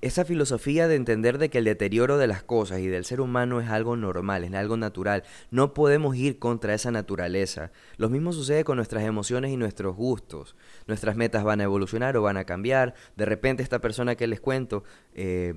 esa 0.00 0.24
filosofía 0.24 0.88
de 0.88 0.96
entender 0.96 1.38
de 1.38 1.48
que 1.48 1.58
el 1.58 1.64
deterioro 1.64 2.18
de 2.18 2.26
las 2.26 2.42
cosas 2.42 2.80
y 2.80 2.88
del 2.88 3.04
ser 3.04 3.20
humano 3.20 3.60
es 3.60 3.68
algo 3.68 3.94
normal, 3.94 4.42
es 4.42 4.52
algo 4.52 4.76
natural. 4.76 5.22
No 5.52 5.74
podemos 5.74 6.16
ir 6.16 6.40
contra 6.40 6.74
esa 6.74 6.90
naturaleza. 6.90 7.70
Lo 7.98 8.08
mismo 8.08 8.32
sucede 8.32 8.64
con 8.64 8.78
nuestras 8.78 9.04
emociones 9.04 9.52
y 9.52 9.56
nuestros 9.56 9.94
gustos. 9.94 10.56
Nuestras 10.88 11.14
metas 11.14 11.44
van 11.44 11.60
a 11.60 11.64
evolucionar 11.64 12.16
o 12.16 12.22
van 12.22 12.36
a 12.36 12.42
cambiar. 12.42 12.94
De 13.14 13.26
repente 13.26 13.62
esta 13.62 13.78
persona 13.78 14.16
que 14.16 14.26
les 14.26 14.40
cuento 14.40 14.82
eh, 15.14 15.54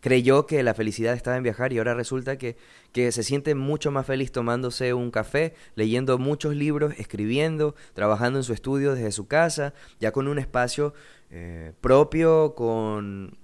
creyó 0.00 0.46
que 0.46 0.62
la 0.62 0.74
felicidad 0.74 1.14
estaba 1.14 1.36
en 1.36 1.42
viajar 1.42 1.72
y 1.72 1.78
ahora 1.78 1.94
resulta 1.94 2.38
que, 2.38 2.56
que 2.92 3.12
se 3.12 3.22
siente 3.22 3.54
mucho 3.54 3.90
más 3.90 4.06
feliz 4.06 4.32
tomándose 4.32 4.94
un 4.94 5.10
café, 5.10 5.54
leyendo 5.74 6.18
muchos 6.18 6.54
libros, 6.54 6.94
escribiendo, 6.98 7.74
trabajando 7.94 8.38
en 8.38 8.44
su 8.44 8.52
estudio 8.52 8.94
desde 8.94 9.12
su 9.12 9.26
casa, 9.26 9.74
ya 10.00 10.12
con 10.12 10.28
un 10.28 10.38
espacio 10.38 10.94
eh, 11.30 11.72
propio, 11.80 12.54
con, 12.54 13.38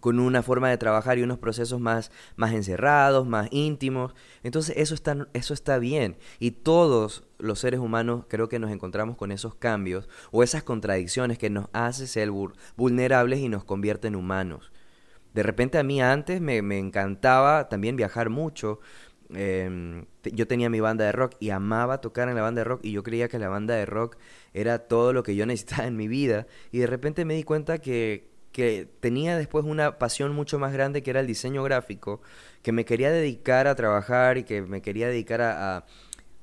con 0.00 0.18
una 0.18 0.42
forma 0.42 0.68
de 0.68 0.78
trabajar 0.78 1.18
y 1.18 1.22
unos 1.22 1.38
procesos 1.38 1.80
más, 1.80 2.10
más 2.36 2.52
encerrados, 2.52 3.26
más 3.26 3.48
íntimos. 3.50 4.14
Entonces 4.42 4.76
eso 4.76 4.94
está, 4.94 5.28
eso 5.32 5.54
está 5.54 5.78
bien. 5.78 6.16
Y 6.38 6.52
todos 6.52 7.24
los 7.38 7.60
seres 7.60 7.80
humanos 7.80 8.24
creo 8.28 8.48
que 8.48 8.58
nos 8.58 8.70
encontramos 8.70 9.16
con 9.16 9.32
esos 9.32 9.54
cambios 9.54 10.08
o 10.32 10.42
esas 10.42 10.62
contradicciones 10.62 11.38
que 11.38 11.50
nos 11.50 11.66
hacen 11.72 12.06
ser 12.06 12.30
vulnerables 12.76 13.40
y 13.40 13.48
nos 13.48 13.64
convierten 13.64 14.14
en 14.14 14.20
humanos. 14.20 14.72
De 15.34 15.42
repente 15.42 15.78
a 15.78 15.82
mí 15.82 16.00
antes 16.00 16.40
me, 16.40 16.58
encantaba 16.78 17.68
también 17.68 17.96
viajar 17.96 18.30
mucho. 18.30 18.80
Em, 19.34 20.06
yo 20.22 20.46
tenía 20.46 20.70
mi 20.70 20.80
banda 20.80 21.04
de 21.04 21.12
rock 21.12 21.34
y 21.40 21.50
amaba 21.50 22.00
tocar 22.00 22.28
en 22.28 22.36
la 22.36 22.42
banda 22.42 22.60
de 22.60 22.64
rock 22.64 22.80
y 22.84 22.92
yo 22.92 23.02
creía 23.02 23.28
que 23.28 23.38
la 23.38 23.48
banda 23.48 23.74
de 23.74 23.84
rock 23.84 24.16
era 24.52 24.78
todo 24.80 25.12
lo 25.12 25.22
que 25.24 25.34
yo 25.34 25.44
necesitaba 25.46 25.88
en 25.88 25.96
mi 25.96 26.08
vida 26.08 26.46
y 26.70 26.78
de 26.78 26.86
repente 26.86 27.24
me 27.24 27.34
di 27.34 27.42
cuenta 27.42 27.78
que, 27.78 28.28
que 28.52 28.88
tenía 29.00 29.36
después 29.36 29.64
una 29.64 29.98
pasión 29.98 30.32
mucho 30.34 30.58
más 30.60 30.72
grande 30.72 31.02
que 31.02 31.10
era 31.10 31.20
el 31.20 31.26
diseño 31.26 31.64
gráfico, 31.64 32.20
que 32.62 32.70
me 32.70 32.84
quería 32.84 33.10
dedicar 33.10 33.66
a 33.66 33.74
trabajar 33.74 34.38
y 34.38 34.44
que 34.44 34.62
me 34.62 34.82
quería 34.82 35.08
dedicar 35.08 35.40
a, 35.40 35.84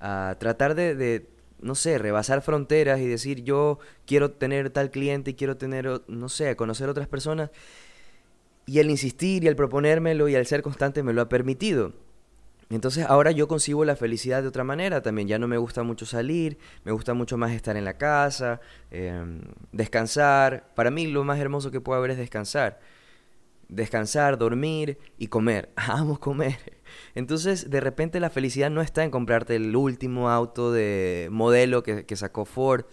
a, 0.01 0.35
tratar 0.37 0.75
de, 0.75 0.95
de, 0.95 1.29
no 1.61 1.75
sé, 1.75 1.97
rebasar 1.97 2.41
fronteras 2.41 2.99
y 2.99 3.07
decir 3.07 3.43
yo 3.43 3.79
quiero 4.05 4.31
tener 4.31 4.69
tal 4.71 4.91
cliente 4.91 5.31
y 5.31 5.33
quiero 5.35 5.55
tener, 5.55 6.01
no 6.07 6.29
sé, 6.29 6.55
conocer 6.57 6.89
otras 6.89 7.07
personas 7.07 7.51
y 8.71 8.79
el 8.79 8.89
insistir 8.89 9.43
y 9.43 9.47
el 9.49 9.57
proponérmelo 9.57 10.29
y 10.29 10.35
el 10.35 10.45
ser 10.45 10.61
constante 10.61 11.03
me 11.03 11.11
lo 11.11 11.21
ha 11.21 11.27
permitido. 11.27 11.91
Entonces 12.69 13.05
ahora 13.05 13.31
yo 13.31 13.49
concibo 13.49 13.83
la 13.83 13.97
felicidad 13.97 14.41
de 14.41 14.47
otra 14.47 14.63
manera 14.63 15.01
también. 15.01 15.27
Ya 15.27 15.37
no 15.37 15.49
me 15.49 15.57
gusta 15.57 15.83
mucho 15.83 16.05
salir, 16.05 16.57
me 16.85 16.93
gusta 16.93 17.13
mucho 17.13 17.37
más 17.37 17.51
estar 17.51 17.75
en 17.75 17.83
la 17.83 17.97
casa, 17.97 18.61
em, 18.89 19.41
descansar. 19.73 20.71
Para 20.73 20.89
mí 20.89 21.05
lo 21.07 21.25
más 21.25 21.37
hermoso 21.37 21.69
que 21.69 21.81
puede 21.81 21.97
haber 21.97 22.11
es 22.11 22.17
descansar. 22.17 22.79
Descansar, 23.67 24.37
dormir 24.37 24.97
y 25.17 25.27
comer. 25.27 25.69
Amo 25.75 26.17
comer. 26.17 26.79
Entonces 27.13 27.69
de 27.69 27.81
repente 27.81 28.21
la 28.21 28.29
felicidad 28.29 28.69
no 28.69 28.81
está 28.81 29.03
en 29.03 29.11
comprarte 29.11 29.57
el 29.57 29.75
último 29.75 30.29
auto 30.29 30.71
de 30.71 31.27
modelo 31.29 31.83
que, 31.83 32.05
que 32.05 32.15
sacó 32.15 32.45
Ford 32.45 32.85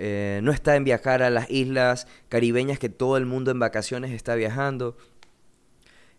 eh, 0.00 0.38
no 0.44 0.52
está 0.52 0.76
en 0.76 0.84
viajar 0.84 1.24
a 1.24 1.30
las 1.30 1.50
islas 1.50 2.06
caribeñas 2.28 2.78
que 2.78 2.88
todo 2.88 3.16
el 3.16 3.26
mundo 3.26 3.50
en 3.50 3.58
vacaciones 3.58 4.12
está 4.12 4.36
viajando. 4.36 4.96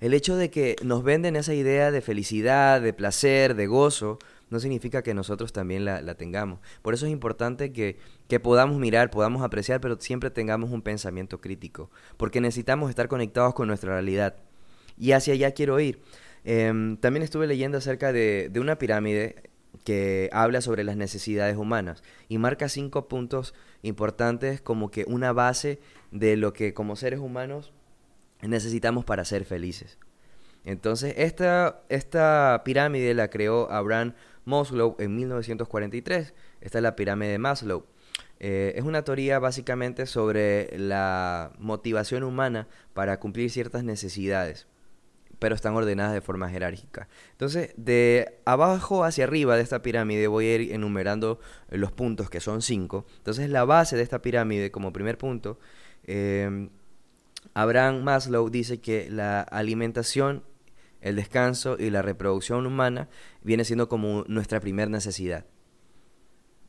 El 0.02 0.14
hecho 0.14 0.36
de 0.36 0.50
que 0.50 0.76
nos 0.84 1.02
venden 1.02 1.38
esa 1.38 1.54
idea 1.54 1.90
de 1.90 2.02
felicidad, 2.02 2.82
de 2.82 2.92
placer, 2.92 3.56
de 3.56 3.68
gozo, 3.68 4.20
no 4.50 4.60
significa 4.60 5.02
que 5.02 5.14
nosotros 5.14 5.54
también 5.54 5.86
la, 5.86 6.14
tengamos. 6.16 6.60
Por 6.82 6.94
eso 6.94 7.06
es 7.06 7.12
importante 7.14 7.72
que, 7.72 7.98
podamos 8.42 8.80
mirar, 8.80 9.12
podamos 9.12 9.44
apreciar, 9.44 9.80
pero 9.80 9.98
siempre 10.00 10.30
tengamos 10.30 10.72
un 10.72 10.82
pensamiento 10.82 11.40
crítico, 11.40 11.90
porque 12.18 12.42
necesitamos 12.42 12.90
estar 12.90 13.08
conectados 13.08 13.54
con 13.54 13.70
nuestra 13.70 13.94
realidad. 13.94 14.36
Y 14.98 15.14
hacia 15.14 15.36
allá 15.36 15.52
quiero 15.52 15.80
ir. 15.80 16.02
Em, 16.44 16.98
también 16.98 17.24
estuve 17.24 17.48
leyendo 17.48 17.78
acerca 17.78 18.12
de, 18.12 18.50
de 18.52 18.60
una 18.60 18.78
pirámide 18.78 19.49
que 19.84 20.30
habla 20.34 20.62
sobre 20.62 20.84
las 20.84 20.98
necesidades 20.98 21.58
humanas 21.58 22.04
y 22.28 22.38
marca 22.38 22.70
cinco 22.70 23.08
puntos 23.08 23.54
importantes 23.82 24.62
como 24.62 24.92
que 24.92 25.06
una 25.08 25.32
base 25.32 25.80
de 26.12 26.36
lo 26.38 26.54
que 26.54 26.74
como 26.74 26.96
seres 26.96 27.20
humanos 27.20 27.72
necesitamos 28.42 29.06
para 29.06 29.26
ser 29.26 29.46
felices. 29.46 29.98
Entonces, 30.66 31.14
esta, 31.18 31.82
esta 31.90 32.62
pirámide 32.66 33.14
la 33.14 33.30
creó 33.30 33.72
Abraham 33.72 34.14
Maslow 34.46 34.96
en 35.00 35.16
1943. 35.16 36.34
Esta 36.62 36.78
es 36.78 36.84
la 36.84 36.96
pirámide 36.96 37.32
de 37.32 37.38
Maslow. 37.38 37.86
Eh, 38.40 38.74
es 38.76 38.84
una 38.84 39.04
teoría 39.04 39.40
básicamente 39.40 40.06
sobre 40.06 40.78
la 40.78 41.52
motivación 41.60 42.24
humana 42.24 42.68
para 42.94 43.20
cumplir 43.20 43.50
ciertas 43.50 43.84
necesidades, 43.84 44.68
pero 45.40 45.56
están 45.56 45.74
ordenadas 45.74 46.14
de 46.14 46.22
forma 46.22 46.50
jerárquica. 46.50 47.08
Entonces, 47.32 47.74
de 47.78 48.40
abajo 48.46 49.04
hacia 49.04 49.24
arriba 49.24 49.56
de 49.56 49.64
esta 49.64 49.82
pirámide 49.82 50.28
voy 50.28 50.46
a 50.46 50.56
ir 50.56 50.74
enumerando 50.74 51.40
los 51.70 51.92
puntos, 51.92 52.30
que 52.30 52.40
son 52.40 52.62
cinco. 52.62 53.06
Entonces, 53.18 53.50
la 53.50 53.66
base 53.66 53.96
de 53.96 54.04
esta 54.04 54.22
pirámide, 54.22 54.70
como 54.72 54.94
primer 54.94 55.18
punto, 55.18 55.60
eh, 56.04 56.70
Abraham 57.54 58.04
Maslow 58.04 58.50
dice 58.50 58.80
que 58.80 59.10
la 59.10 59.42
alimentación, 59.42 60.44
el 61.02 61.16
descanso 61.16 61.78
y 61.80 61.90
la 61.90 62.02
reproducción 62.02 62.66
humana 62.66 63.10
viene 63.42 63.64
siendo 63.64 63.88
como 63.88 64.26
nuestra 64.28 64.60
primera 64.60 64.90
necesidad. 64.90 65.46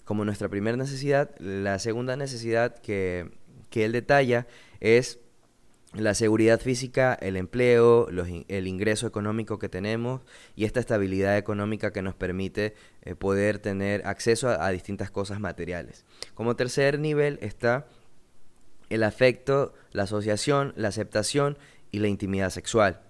Como 0.05 0.25
nuestra 0.25 0.49
primera 0.49 0.77
necesidad, 0.77 1.31
la 1.39 1.79
segunda 1.79 2.17
necesidad 2.17 2.79
que, 2.79 3.31
él 3.73 3.93
detalla 3.93 4.47
es 4.81 5.21
la 5.95 6.15
seguridad 6.15 6.61
física, 6.61 7.15
el 7.15 7.37
empleo, 7.37 8.09
el 8.49 8.69
ingreso 8.69 9.07
económico 9.07 9.59
que 9.59 9.69
tenemos 9.69 10.21
y 10.55 10.65
esta 10.65 10.79
estabilidad 10.79 11.37
económica 11.37 11.93
que 11.93 12.03
nos 12.03 12.15
permite 12.15 12.75
eh, 13.03 13.17
poder 13.17 13.59
tener 13.59 14.07
acceso 14.07 14.49
a, 14.49 14.71
distintas 14.71 15.11
cosas 15.11 15.41
materiales. 15.41 16.05
Como 16.35 16.55
tercer 16.55 17.01
nivel 17.01 17.39
está 17.43 17.87
el 18.89 19.03
afecto, 19.03 19.75
la 19.91 20.05
asociación, 20.05 20.73
la 20.77 20.89
aceptación 20.89 21.59
y 21.91 21.99
la 21.99 22.09
intimidad 22.09 22.51
sexual. 22.51 23.01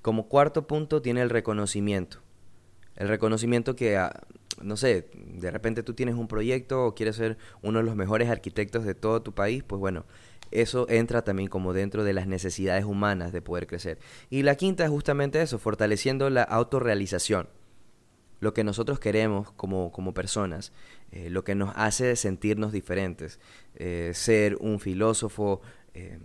Como 0.00 0.28
cuarto 0.28 0.66
punto 0.66 1.02
tiene 1.02 1.20
el 1.20 1.30
reconocimiento. 1.30 2.20
El 3.02 3.08
reconocimiento 3.08 3.74
que, 3.74 3.96
ah, 3.96 4.12
no 4.62 4.76
sé, 4.76 5.08
de 5.12 5.50
repente 5.50 5.82
tú 5.82 5.92
tienes 5.92 6.14
un 6.14 6.28
proyecto 6.28 6.86
o 6.86 6.94
quieres 6.94 7.16
ser 7.16 7.36
uno 7.60 7.80
de 7.80 7.84
los 7.84 7.96
mejores 7.96 8.30
arquitectos 8.30 8.84
de 8.84 8.94
todo 8.94 9.22
tu 9.22 9.32
país, 9.32 9.64
pues 9.64 9.80
bueno, 9.80 10.04
eso 10.52 10.86
entra 10.88 11.24
también 11.24 11.48
como 11.48 11.72
dentro 11.72 12.04
de 12.04 12.12
las 12.12 12.28
necesidades 12.28 12.84
humanas 12.84 13.32
de 13.32 13.42
poder 13.42 13.66
crecer. 13.66 13.98
Y 14.30 14.44
la 14.44 14.54
quinta 14.54 14.84
es 14.84 14.90
justamente 14.90 15.42
eso, 15.42 15.58
fortaleciendo 15.58 16.30
la 16.30 16.44
autorrealización 16.44 17.48
lo 18.38 18.54
que 18.54 18.62
nosotros 18.62 19.00
queremos 19.00 19.50
como, 19.50 19.90
como 19.90 20.14
personas, 20.14 20.72
eh, 21.10 21.28
lo 21.28 21.42
que 21.42 21.56
nos 21.56 21.72
hace 21.74 22.14
sentirnos 22.14 22.70
diferentes, 22.70 23.40
eh, 23.74 24.12
ser 24.14 24.56
un 24.60 24.78
filósofo 24.78 25.60
eh, 25.94 26.20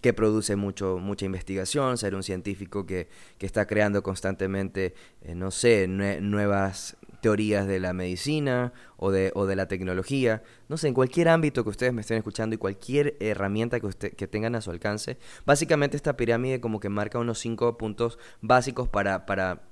que 0.00 0.12
produce 0.12 0.56
mucho, 0.56 0.98
mucha 0.98 1.26
investigación, 1.26 1.98
ser 1.98 2.14
un 2.14 2.22
científico 2.22 2.86
que, 2.86 3.08
que 3.38 3.46
está 3.46 3.66
creando 3.66 4.02
constantemente, 4.02 4.94
no 5.34 5.50
sé, 5.50 5.88
nuevas 5.88 6.96
teorías 7.20 7.66
de 7.66 7.80
la 7.80 7.92
medicina 7.92 8.72
o 8.96 9.10
de, 9.10 9.30
o 9.34 9.46
de 9.46 9.56
la 9.56 9.68
tecnología, 9.68 10.42
no 10.68 10.76
sé, 10.76 10.88
en 10.88 10.94
cualquier 10.94 11.28
ámbito 11.28 11.64
que 11.64 11.70
ustedes 11.70 11.92
me 11.92 12.00
estén 12.00 12.16
escuchando 12.16 12.54
y 12.54 12.58
cualquier 12.58 13.16
herramienta 13.20 13.78
que, 13.78 13.86
usted, 13.86 14.14
que 14.14 14.26
tengan 14.26 14.54
a 14.54 14.62
su 14.62 14.70
alcance, 14.70 15.18
básicamente 15.44 15.96
esta 15.96 16.16
pirámide 16.16 16.60
como 16.60 16.80
que 16.80 16.88
marca 16.88 17.18
unos 17.18 17.38
cinco 17.38 17.76
puntos 17.76 18.18
básicos 18.40 18.88
para, 18.88 19.26
para 19.26 19.70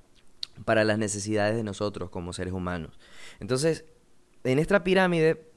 para 0.64 0.84
las 0.84 0.98
necesidades 0.98 1.56
de 1.56 1.62
nosotros 1.62 2.10
como 2.10 2.32
seres 2.32 2.52
humanos. 2.52 2.98
Entonces, 3.40 3.84
en 4.44 4.58
esta 4.58 4.84
pirámide, 4.84 5.50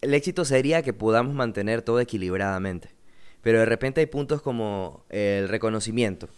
el 0.00 0.14
éxito 0.14 0.44
sería 0.44 0.82
que 0.82 0.92
podamos 0.92 1.34
mantener 1.34 1.82
todo 1.82 2.00
equilibradamente. 2.00 2.90
Pero 3.42 3.58
de 3.58 3.66
repente 3.66 4.00
hay 4.00 4.06
puntos 4.06 4.40
como 4.42 5.04
el 5.10 5.48
reconocimiento. 5.48 6.28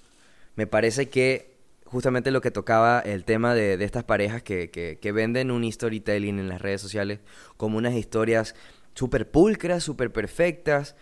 Me 0.57 0.67
parece 0.67 1.09
que 1.09 1.55
justamente 1.85 2.31
lo 2.31 2.41
que 2.41 2.51
tocaba 2.51 3.01
el 3.01 3.25
tema 3.25 3.55
de, 3.55 3.75
estas 3.85 4.05
parejas 4.05 4.43
que, 4.43 4.71
que, 4.71 5.13
venden 5.13 5.51
un 5.51 5.71
storytelling 5.71 6.39
en 6.39 6.49
las 6.49 6.61
redes 6.61 6.81
sociales 6.81 7.21
como 7.57 7.79
unas 7.79 7.95
historias 7.95 8.55
súper 8.95 9.31
pulcras, 9.31 9.83
súper 9.83 10.13
perfectas, 10.13 10.97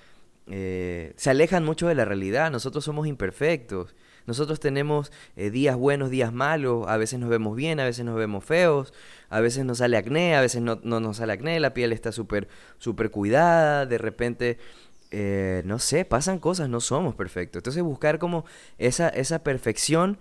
eh, 0.49 1.13
se 1.17 1.31
alejan 1.31 1.65
mucho 1.65 1.89
de 1.89 1.95
la 1.95 2.05
realidad. 2.05 2.51
Nosotros 2.51 2.85
somos 2.85 3.07
imperfectos. 3.07 3.95
Nosotros 4.27 4.61
tenemos 4.61 5.11
eh, 5.37 5.51
días 5.51 5.77
buenos, 5.77 6.11
días 6.11 6.33
malos, 6.33 6.87
a 6.89 6.97
veces 6.97 7.19
nos 7.19 7.29
vemos 7.29 7.57
bien, 7.57 7.81
a 7.81 7.85
veces 7.85 8.05
nos 8.05 8.15
vemos 8.17 8.45
feos, 8.45 8.95
a 9.31 9.41
veces 9.41 9.65
nos 9.65 9.79
sale 9.79 9.97
acné, 9.97 10.37
a 10.37 10.41
veces 10.41 10.63
no, 10.63 10.77
nos 10.77 11.17
sale 11.17 11.33
acné, 11.33 11.59
la 11.59 11.75
piel 11.75 11.93
está 11.93 12.13
súper 12.13 12.47
super 12.79 13.11
cuidada, 13.11 13.85
de 13.85 13.99
repente, 13.99 14.59
eh, 15.13 15.63
no 15.65 15.79
sé, 15.79 16.05
pasan 16.05 16.39
cosas, 16.39 16.69
no 16.69 16.81
somos 16.81 17.15
perfectos. 17.15 17.61
Entonces 17.61 17.83
buscar 17.83 18.19
como 18.19 18.45
esa, 18.79 19.09
esa 19.09 19.45
perfección, 19.45 20.19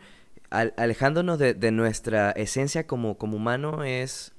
alejándonos 0.49 1.39
de, 1.39 1.53
de 1.53 1.71
nuestra 1.71 2.31
esencia 2.31 2.85
como, 2.85 3.17
como 3.17 3.37
humano 3.37 3.83
es 3.83 4.33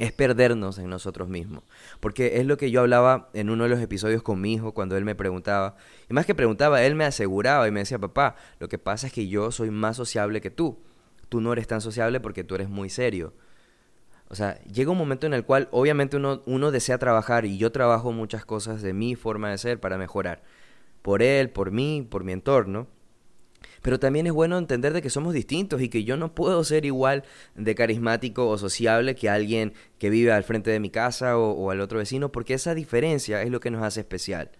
es 0.00 0.12
perdernos 0.12 0.78
en 0.78 0.88
nosotros 0.88 1.28
mismos. 1.28 1.62
Porque 2.00 2.38
es 2.40 2.46
lo 2.46 2.56
que 2.56 2.70
yo 2.70 2.80
hablaba 2.80 3.28
en 3.34 3.50
uno 3.50 3.64
de 3.64 3.70
los 3.70 3.80
episodios 3.80 4.22
con 4.22 4.40
mi 4.40 4.54
hijo 4.54 4.72
cuando 4.72 4.96
él 4.96 5.04
me 5.04 5.14
preguntaba. 5.14 5.76
Y 6.08 6.14
más 6.14 6.24
que 6.24 6.34
preguntaba, 6.34 6.82
él 6.82 6.94
me 6.94 7.04
aseguraba 7.04 7.68
y 7.68 7.70
me 7.70 7.80
decía, 7.80 7.98
papá, 7.98 8.34
lo 8.60 8.68
que 8.70 8.78
pasa 8.78 9.08
es 9.08 9.12
que 9.12 9.28
yo 9.28 9.52
soy 9.52 9.70
más 9.70 9.98
sociable 9.98 10.40
que 10.40 10.50
tú. 10.50 10.78
Tú 11.28 11.42
no 11.42 11.52
eres 11.52 11.66
tan 11.66 11.82
sociable 11.82 12.18
porque 12.18 12.44
tú 12.44 12.54
eres 12.54 12.70
muy 12.70 12.88
serio. 12.88 13.34
O 14.30 14.36
sea, 14.36 14.62
llega 14.62 14.92
un 14.92 14.98
momento 14.98 15.26
en 15.26 15.34
el 15.34 15.44
cual 15.44 15.68
obviamente 15.72 16.16
uno, 16.16 16.40
uno 16.46 16.70
desea 16.70 16.98
trabajar 16.98 17.44
y 17.44 17.58
yo 17.58 17.72
trabajo 17.72 18.12
muchas 18.12 18.44
cosas 18.44 18.80
de 18.80 18.92
mi 18.92 19.16
forma 19.16 19.50
de 19.50 19.58
ser 19.58 19.80
para 19.80 19.98
mejorar. 19.98 20.40
Por 21.02 21.22
él, 21.22 21.50
por 21.50 21.72
mí, 21.72 22.06
por 22.08 22.22
mi 22.22 22.30
entorno. 22.30 22.86
Pero 23.82 23.98
también 23.98 24.28
es 24.28 24.32
bueno 24.32 24.56
entender 24.56 24.92
de 24.92 25.02
que 25.02 25.10
somos 25.10 25.34
distintos 25.34 25.82
y 25.82 25.88
que 25.88 26.04
yo 26.04 26.16
no 26.16 26.32
puedo 26.32 26.62
ser 26.62 26.84
igual 26.84 27.24
de 27.56 27.74
carismático 27.74 28.48
o 28.48 28.56
sociable 28.56 29.16
que 29.16 29.28
alguien 29.28 29.72
que 29.98 30.10
vive 30.10 30.30
al 30.30 30.44
frente 30.44 30.70
de 30.70 30.78
mi 30.78 30.90
casa 30.90 31.36
o, 31.36 31.70
al 31.72 31.80
otro 31.80 31.98
vecino, 31.98 32.30
porque 32.30 32.54
esa 32.54 32.74
diferencia 32.74 33.42
es 33.42 33.50
lo 33.50 33.58
que 33.58 33.72
nos 33.72 33.82
hace 33.82 34.00
especial. 34.00 34.52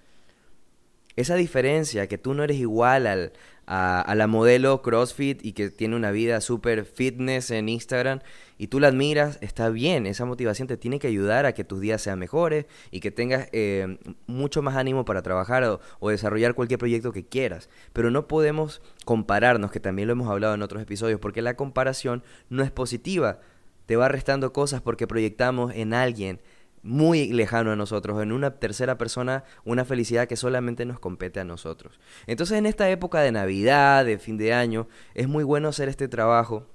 Esa 1.15 1.37
diferencia, 1.37 2.09
que 2.09 2.19
tú 2.19 2.35
no 2.35 2.43
eres 2.43 2.57
igual 2.57 3.07
al, 3.07 3.33
a, 3.73 4.15
la 4.17 4.27
modelo 4.27 4.83
CrossFit 4.83 5.45
y 5.45 5.53
que 5.53 5.71
tiene 5.71 5.95
una 5.95 6.11
vida 6.11 6.41
súper 6.41 6.85
fitness 6.85 7.53
en 7.53 7.69
Instagram 7.69 8.19
y 8.59 8.67
tú 8.67 8.81
la 8.81 8.89
admiras, 8.89 9.39
está 9.43 9.71
bien, 9.71 10.07
esa 10.07 10.25
motivación 10.25 10.67
te 10.67 10.77
tiene 10.77 10.99
que 10.99 11.07
ayudar 11.07 11.47
a 11.47 11.55
que 11.55 11.63
tus 11.63 11.81
días 11.81 12.03
sean 12.03 12.19
mejores 12.19 12.67
y 12.91 12.99
que 12.99 13.13
tengas 13.13 13.49
eh, 13.53 13.99
mucho 14.27 14.61
más 14.61 14.75
ánimo 14.75 15.05
para 15.05 15.23
trabajar 15.23 15.63
o, 15.63 15.81
o, 16.01 16.11
desarrollar 16.11 16.55
cualquier 16.55 16.81
proyecto 16.81 17.13
que 17.13 17.25
quieras. 17.25 17.71
Pero 17.93 18.11
no 18.11 18.27
podemos 18.27 18.83
compararnos, 19.05 19.71
que 19.71 19.79
también 19.79 20.09
lo 20.09 20.13
hemos 20.13 20.29
hablado 20.29 20.55
en 20.55 20.63
otros 20.63 20.83
episodios, 20.83 21.21
porque 21.21 21.41
la 21.41 21.55
comparación 21.55 22.25
no 22.49 22.65
es 22.65 22.73
positiva. 22.73 23.39
Te 23.87 23.95
va 23.95 24.09
restando 24.09 24.53
cosas 24.53 24.83
porque 24.83 25.07
proyectamos 25.07 25.73
en 25.77 25.95
alguien 25.95 26.41
muy 26.83 27.33
lejano 27.33 27.73
a 27.73 27.77
nosotros, 27.77 28.23
en 28.23 28.33
una 28.33 28.59
tercera 28.59 28.97
persona, 28.97 29.45
una 29.65 29.85
felicidad 29.85 30.29
que 30.29 30.37
solamente 30.37 30.85
nos 30.85 30.99
compete 30.99 31.41
a 31.41 31.45
nosotros. 31.45 32.01
Entonces 32.27 32.57
en 32.59 32.67
esta 32.67 32.89
época 32.91 33.21
de 33.21 33.33
Navidad, 33.33 34.05
de 34.05 34.19
fin 34.19 34.39
de 34.39 34.55
año, 34.55 34.89
es 35.15 35.29
muy 35.29 35.45
bueno 35.45 35.69
hacer 35.69 35.89
este 35.89 36.09
trabajo 36.09 36.67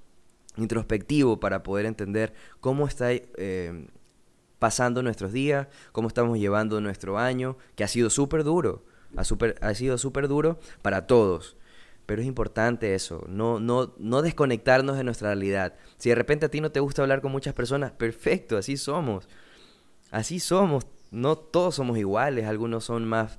introspectivo 0.57 1.39
para 1.39 1.63
poder 1.63 1.85
entender 1.85 2.33
cómo 2.59 2.87
está 2.87 3.11
eh, 3.11 3.87
pasando 4.59 5.01
nuestros 5.01 5.33
días, 5.33 5.67
cómo 5.91 6.07
estamos 6.07 6.37
llevando 6.37 6.79
nuestro 6.81 7.17
año, 7.17 7.57
que 7.75 7.83
ha 7.83 7.87
sido 7.87 8.09
súper 8.09 8.43
duro, 8.43 8.85
ha, 9.17 9.23
ha 9.61 9.73
sido 9.73 9.97
súper 9.97 10.27
duro 10.27 10.59
para 10.81 11.07
todos. 11.07 11.57
Pero 12.05 12.21
es 12.21 12.27
importante 12.27 12.93
eso, 12.93 13.25
no, 13.27 13.59
no, 13.59 13.95
no 13.97 14.21
desconectarnos 14.21 14.95
de 14.95 15.03
nuestra 15.03 15.29
realidad. 15.29 15.73
Si 15.97 16.09
de 16.09 16.15
repente 16.15 16.45
a 16.45 16.49
ti 16.49 16.61
no 16.61 16.71
te 16.71 16.79
gusta 16.79 17.01
hablar 17.01 17.21
con 17.21 17.31
muchas 17.31 17.55
personas, 17.55 17.93
perfecto, 17.93 18.57
así 18.57 18.77
somos 18.77 19.27
así 20.15 20.39
somos, 20.39 20.87
no 21.11 21.35
todos 21.35 21.75
somos 21.75 21.97
iguales, 21.97 22.45
algunos 22.45 22.85
son 22.85 23.05
más, 23.05 23.37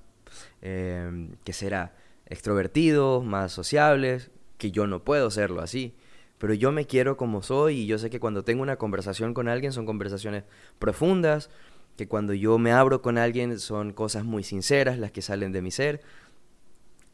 eh, 0.60 1.30
¿qué 1.42 1.54
será? 1.54 1.96
Extrovertidos, 2.26 3.24
más 3.24 3.50
sociables, 3.52 4.30
que 4.58 4.70
yo 4.70 4.86
no 4.86 5.02
puedo 5.02 5.30
serlo 5.30 5.62
así. 5.62 5.94
Pero 6.36 6.52
yo 6.52 6.72
me 6.72 6.86
quiero 6.86 7.16
como 7.16 7.42
soy 7.42 7.78
y 7.78 7.86
yo 7.86 7.98
sé 7.98 8.10
que 8.10 8.20
cuando 8.20 8.44
tengo 8.44 8.62
una 8.62 8.76
conversación 8.76 9.32
con 9.32 9.48
alguien 9.48 9.72
son 9.72 9.86
conversaciones 9.86 10.44
profundas, 10.78 11.48
que 11.96 12.08
cuando 12.08 12.34
yo 12.34 12.58
me 12.58 12.72
abro 12.72 13.00
con 13.00 13.16
alguien 13.16 13.58
son 13.58 13.94
cosas 13.94 14.24
muy 14.24 14.42
sinceras 14.42 14.98
las 14.98 15.12
que 15.12 15.22
salen 15.22 15.52
de 15.52 15.62
mi 15.62 15.70
ser. 15.70 16.02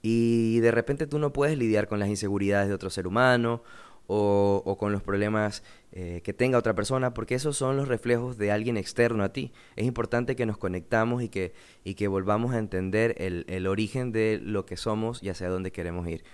Y 0.02 0.58
de 0.58 0.72
repente 0.72 1.06
tú 1.06 1.20
no 1.20 1.32
puedes 1.32 1.56
lidiar 1.56 1.86
con 1.86 2.00
las 2.00 2.08
inseguridades 2.08 2.66
de 2.66 2.74
otro 2.74 2.90
ser 2.90 3.06
humano 3.06 3.62
o, 4.06 4.76
con 4.78 4.92
los 4.92 5.02
problemas 5.02 5.62
eh, 5.92 6.20
que 6.24 6.32
tenga 6.32 6.58
otra 6.58 6.74
persona, 6.74 7.14
porque 7.14 7.34
esos 7.34 7.56
son 7.56 7.76
los 7.76 7.88
reflejos 7.88 8.38
de 8.38 8.50
alguien 8.50 8.76
externo 8.76 9.24
a 9.24 9.32
ti. 9.32 9.52
Es 9.76 9.86
importante 9.86 10.36
que 10.36 10.46
nos 10.46 10.58
conectamos 10.58 11.22
y 11.22 11.28
que, 11.28 11.52
y 11.84 11.94
que 11.94 12.08
volvamos 12.08 12.54
a 12.54 12.58
entender 12.58 13.14
el, 13.18 13.44
el 13.48 13.66
origen 13.66 14.12
de 14.12 14.40
lo 14.42 14.66
que 14.66 14.76
somos 14.76 15.22
y 15.22 15.28
hacia 15.28 15.48
dónde 15.48 15.72
queremos 15.72 16.08
ir. 16.08 16.24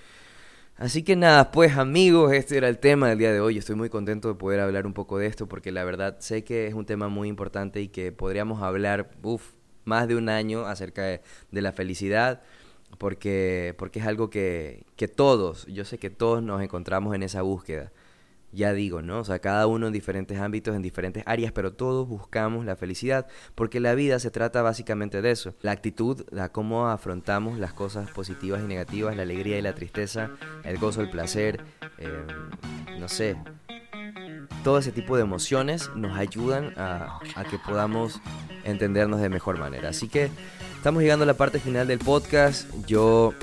Así 0.76 1.02
que 1.02 1.16
nada, 1.16 1.50
pues 1.50 1.76
amigos, 1.76 2.32
este 2.32 2.56
era 2.56 2.68
el 2.68 2.78
tema 2.78 3.08
del 3.08 3.18
día 3.18 3.32
de 3.32 3.40
hoy. 3.40 3.58
Estoy 3.58 3.74
muy 3.74 3.88
contento 3.90 4.28
de 4.28 4.34
poder 4.34 4.60
hablar 4.60 4.86
un 4.86 4.94
poco 4.94 5.18
de 5.18 5.26
esto 5.26 5.48
porque 5.48 5.72
la 5.72 5.84
verdad 5.84 6.18
sé 6.20 6.44
que 6.44 6.68
es 6.68 6.74
un 6.74 6.86
tema 6.86 7.08
muy 7.08 7.28
importante 7.28 7.80
y 7.80 7.88
que 7.88 8.12
podríamos 8.12 8.62
hablar, 8.62 9.10
uff, 9.22 9.54
más 9.84 10.06
de 10.06 10.14
un 10.14 10.28
año 10.28 10.66
acerca 10.66 11.02
de 11.02 11.62
la 11.62 11.72
felicidad 11.72 12.42
porque, 12.96 13.74
porque 13.78 14.00
es 14.00 14.06
algo 14.06 14.30
que, 14.30 14.84
que 14.96 15.08
todos, 15.08 15.66
yo 15.66 15.84
sé 15.84 15.98
que 15.98 16.10
todos 16.10 16.42
nos 16.42 16.62
encontramos 16.62 17.14
en 17.14 17.22
esa 17.22 17.42
búsqueda 17.42 17.92
ya 18.52 18.72
digo, 18.72 19.02
¿no? 19.02 19.20
O 19.20 19.24
sea, 19.24 19.38
cada 19.40 19.66
uno 19.66 19.86
en 19.86 19.92
diferentes 19.92 20.38
ámbitos, 20.38 20.74
en 20.74 20.82
diferentes 20.82 21.22
áreas, 21.26 21.52
pero 21.52 21.72
todos 21.72 22.08
buscamos 22.08 22.64
la 22.64 22.76
felicidad, 22.76 23.26
porque 23.54 23.80
la 23.80 23.94
vida 23.94 24.18
se 24.18 24.30
trata 24.30 24.62
básicamente 24.62 25.20
de 25.20 25.30
eso. 25.30 25.54
La 25.60 25.72
actitud, 25.72 26.24
la 26.30 26.50
cómo 26.50 26.88
afrontamos 26.88 27.58
las 27.58 27.72
cosas 27.72 28.10
positivas 28.10 28.62
y 28.62 28.66
negativas, 28.66 29.16
la 29.16 29.22
alegría 29.22 29.58
y 29.58 29.62
la 29.62 29.74
tristeza, 29.74 30.30
el 30.64 30.78
gozo, 30.78 31.02
el 31.02 31.10
placer, 31.10 31.60
eh, 31.98 32.26
no 32.98 33.08
sé. 33.08 33.36
Todo 34.64 34.78
ese 34.78 34.92
tipo 34.92 35.16
de 35.16 35.22
emociones 35.22 35.90
nos 35.94 36.16
ayudan 36.16 36.72
a, 36.76 37.20
a 37.36 37.44
que 37.44 37.58
podamos 37.58 38.20
entendernos 38.64 39.20
de 39.20 39.28
mejor 39.28 39.58
manera. 39.58 39.90
Así 39.90 40.08
que 40.08 40.30
estamos 40.78 41.02
llegando 41.02 41.24
a 41.24 41.26
la 41.26 41.34
parte 41.34 41.58
final 41.58 41.88
del 41.88 41.98
podcast. 41.98 42.68
Yo 42.86 43.34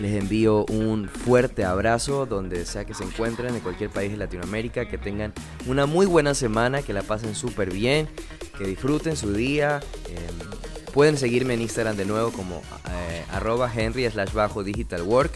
les 0.00 0.18
envío 0.18 0.64
un 0.64 1.10
fuerte 1.10 1.62
abrazo 1.62 2.24
donde 2.24 2.64
sea 2.64 2.86
que 2.86 2.94
se 2.94 3.04
encuentren 3.04 3.54
en 3.54 3.60
cualquier 3.60 3.90
país 3.90 4.10
de 4.10 4.16
Latinoamérica, 4.16 4.88
que 4.88 4.96
tengan 4.96 5.34
una 5.66 5.84
muy 5.84 6.06
buena 6.06 6.32
semana, 6.32 6.80
que 6.80 6.94
la 6.94 7.02
pasen 7.02 7.34
súper 7.34 7.70
bien, 7.70 8.08
que 8.56 8.64
disfruten 8.64 9.14
su 9.14 9.34
día. 9.34 9.80
Em, 10.08 10.92
pueden 10.92 11.18
seguirme 11.18 11.52
en 11.52 11.60
Instagram 11.60 11.96
de 11.96 12.06
nuevo 12.06 12.32
como 12.32 12.56
eh, 12.56 13.24
arroba 13.30 13.70
henry 13.72 14.08
slash 14.10 14.32
bajo 14.32 14.64
digital 14.64 15.02
work. 15.02 15.32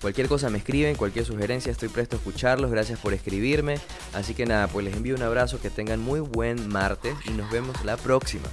Cualquier 0.00 0.26
cosa 0.26 0.50
me 0.50 0.58
escriben, 0.58 0.96
cualquier 0.96 1.24
sugerencia, 1.24 1.70
estoy 1.70 1.88
presto 1.88 2.16
a 2.16 2.18
escucharlos. 2.18 2.72
Gracias 2.72 2.98
por 2.98 3.14
escribirme. 3.14 3.78
Así 4.12 4.34
que 4.34 4.44
nada, 4.44 4.66
pues 4.66 4.84
les 4.84 4.96
envío 4.96 5.14
un 5.14 5.22
abrazo, 5.22 5.60
que 5.60 5.70
tengan 5.70 6.00
muy 6.00 6.18
buen 6.18 6.68
martes 6.68 7.14
y 7.26 7.30
nos 7.30 7.48
vemos 7.52 7.84
la 7.84 7.96
próxima. 7.96 8.48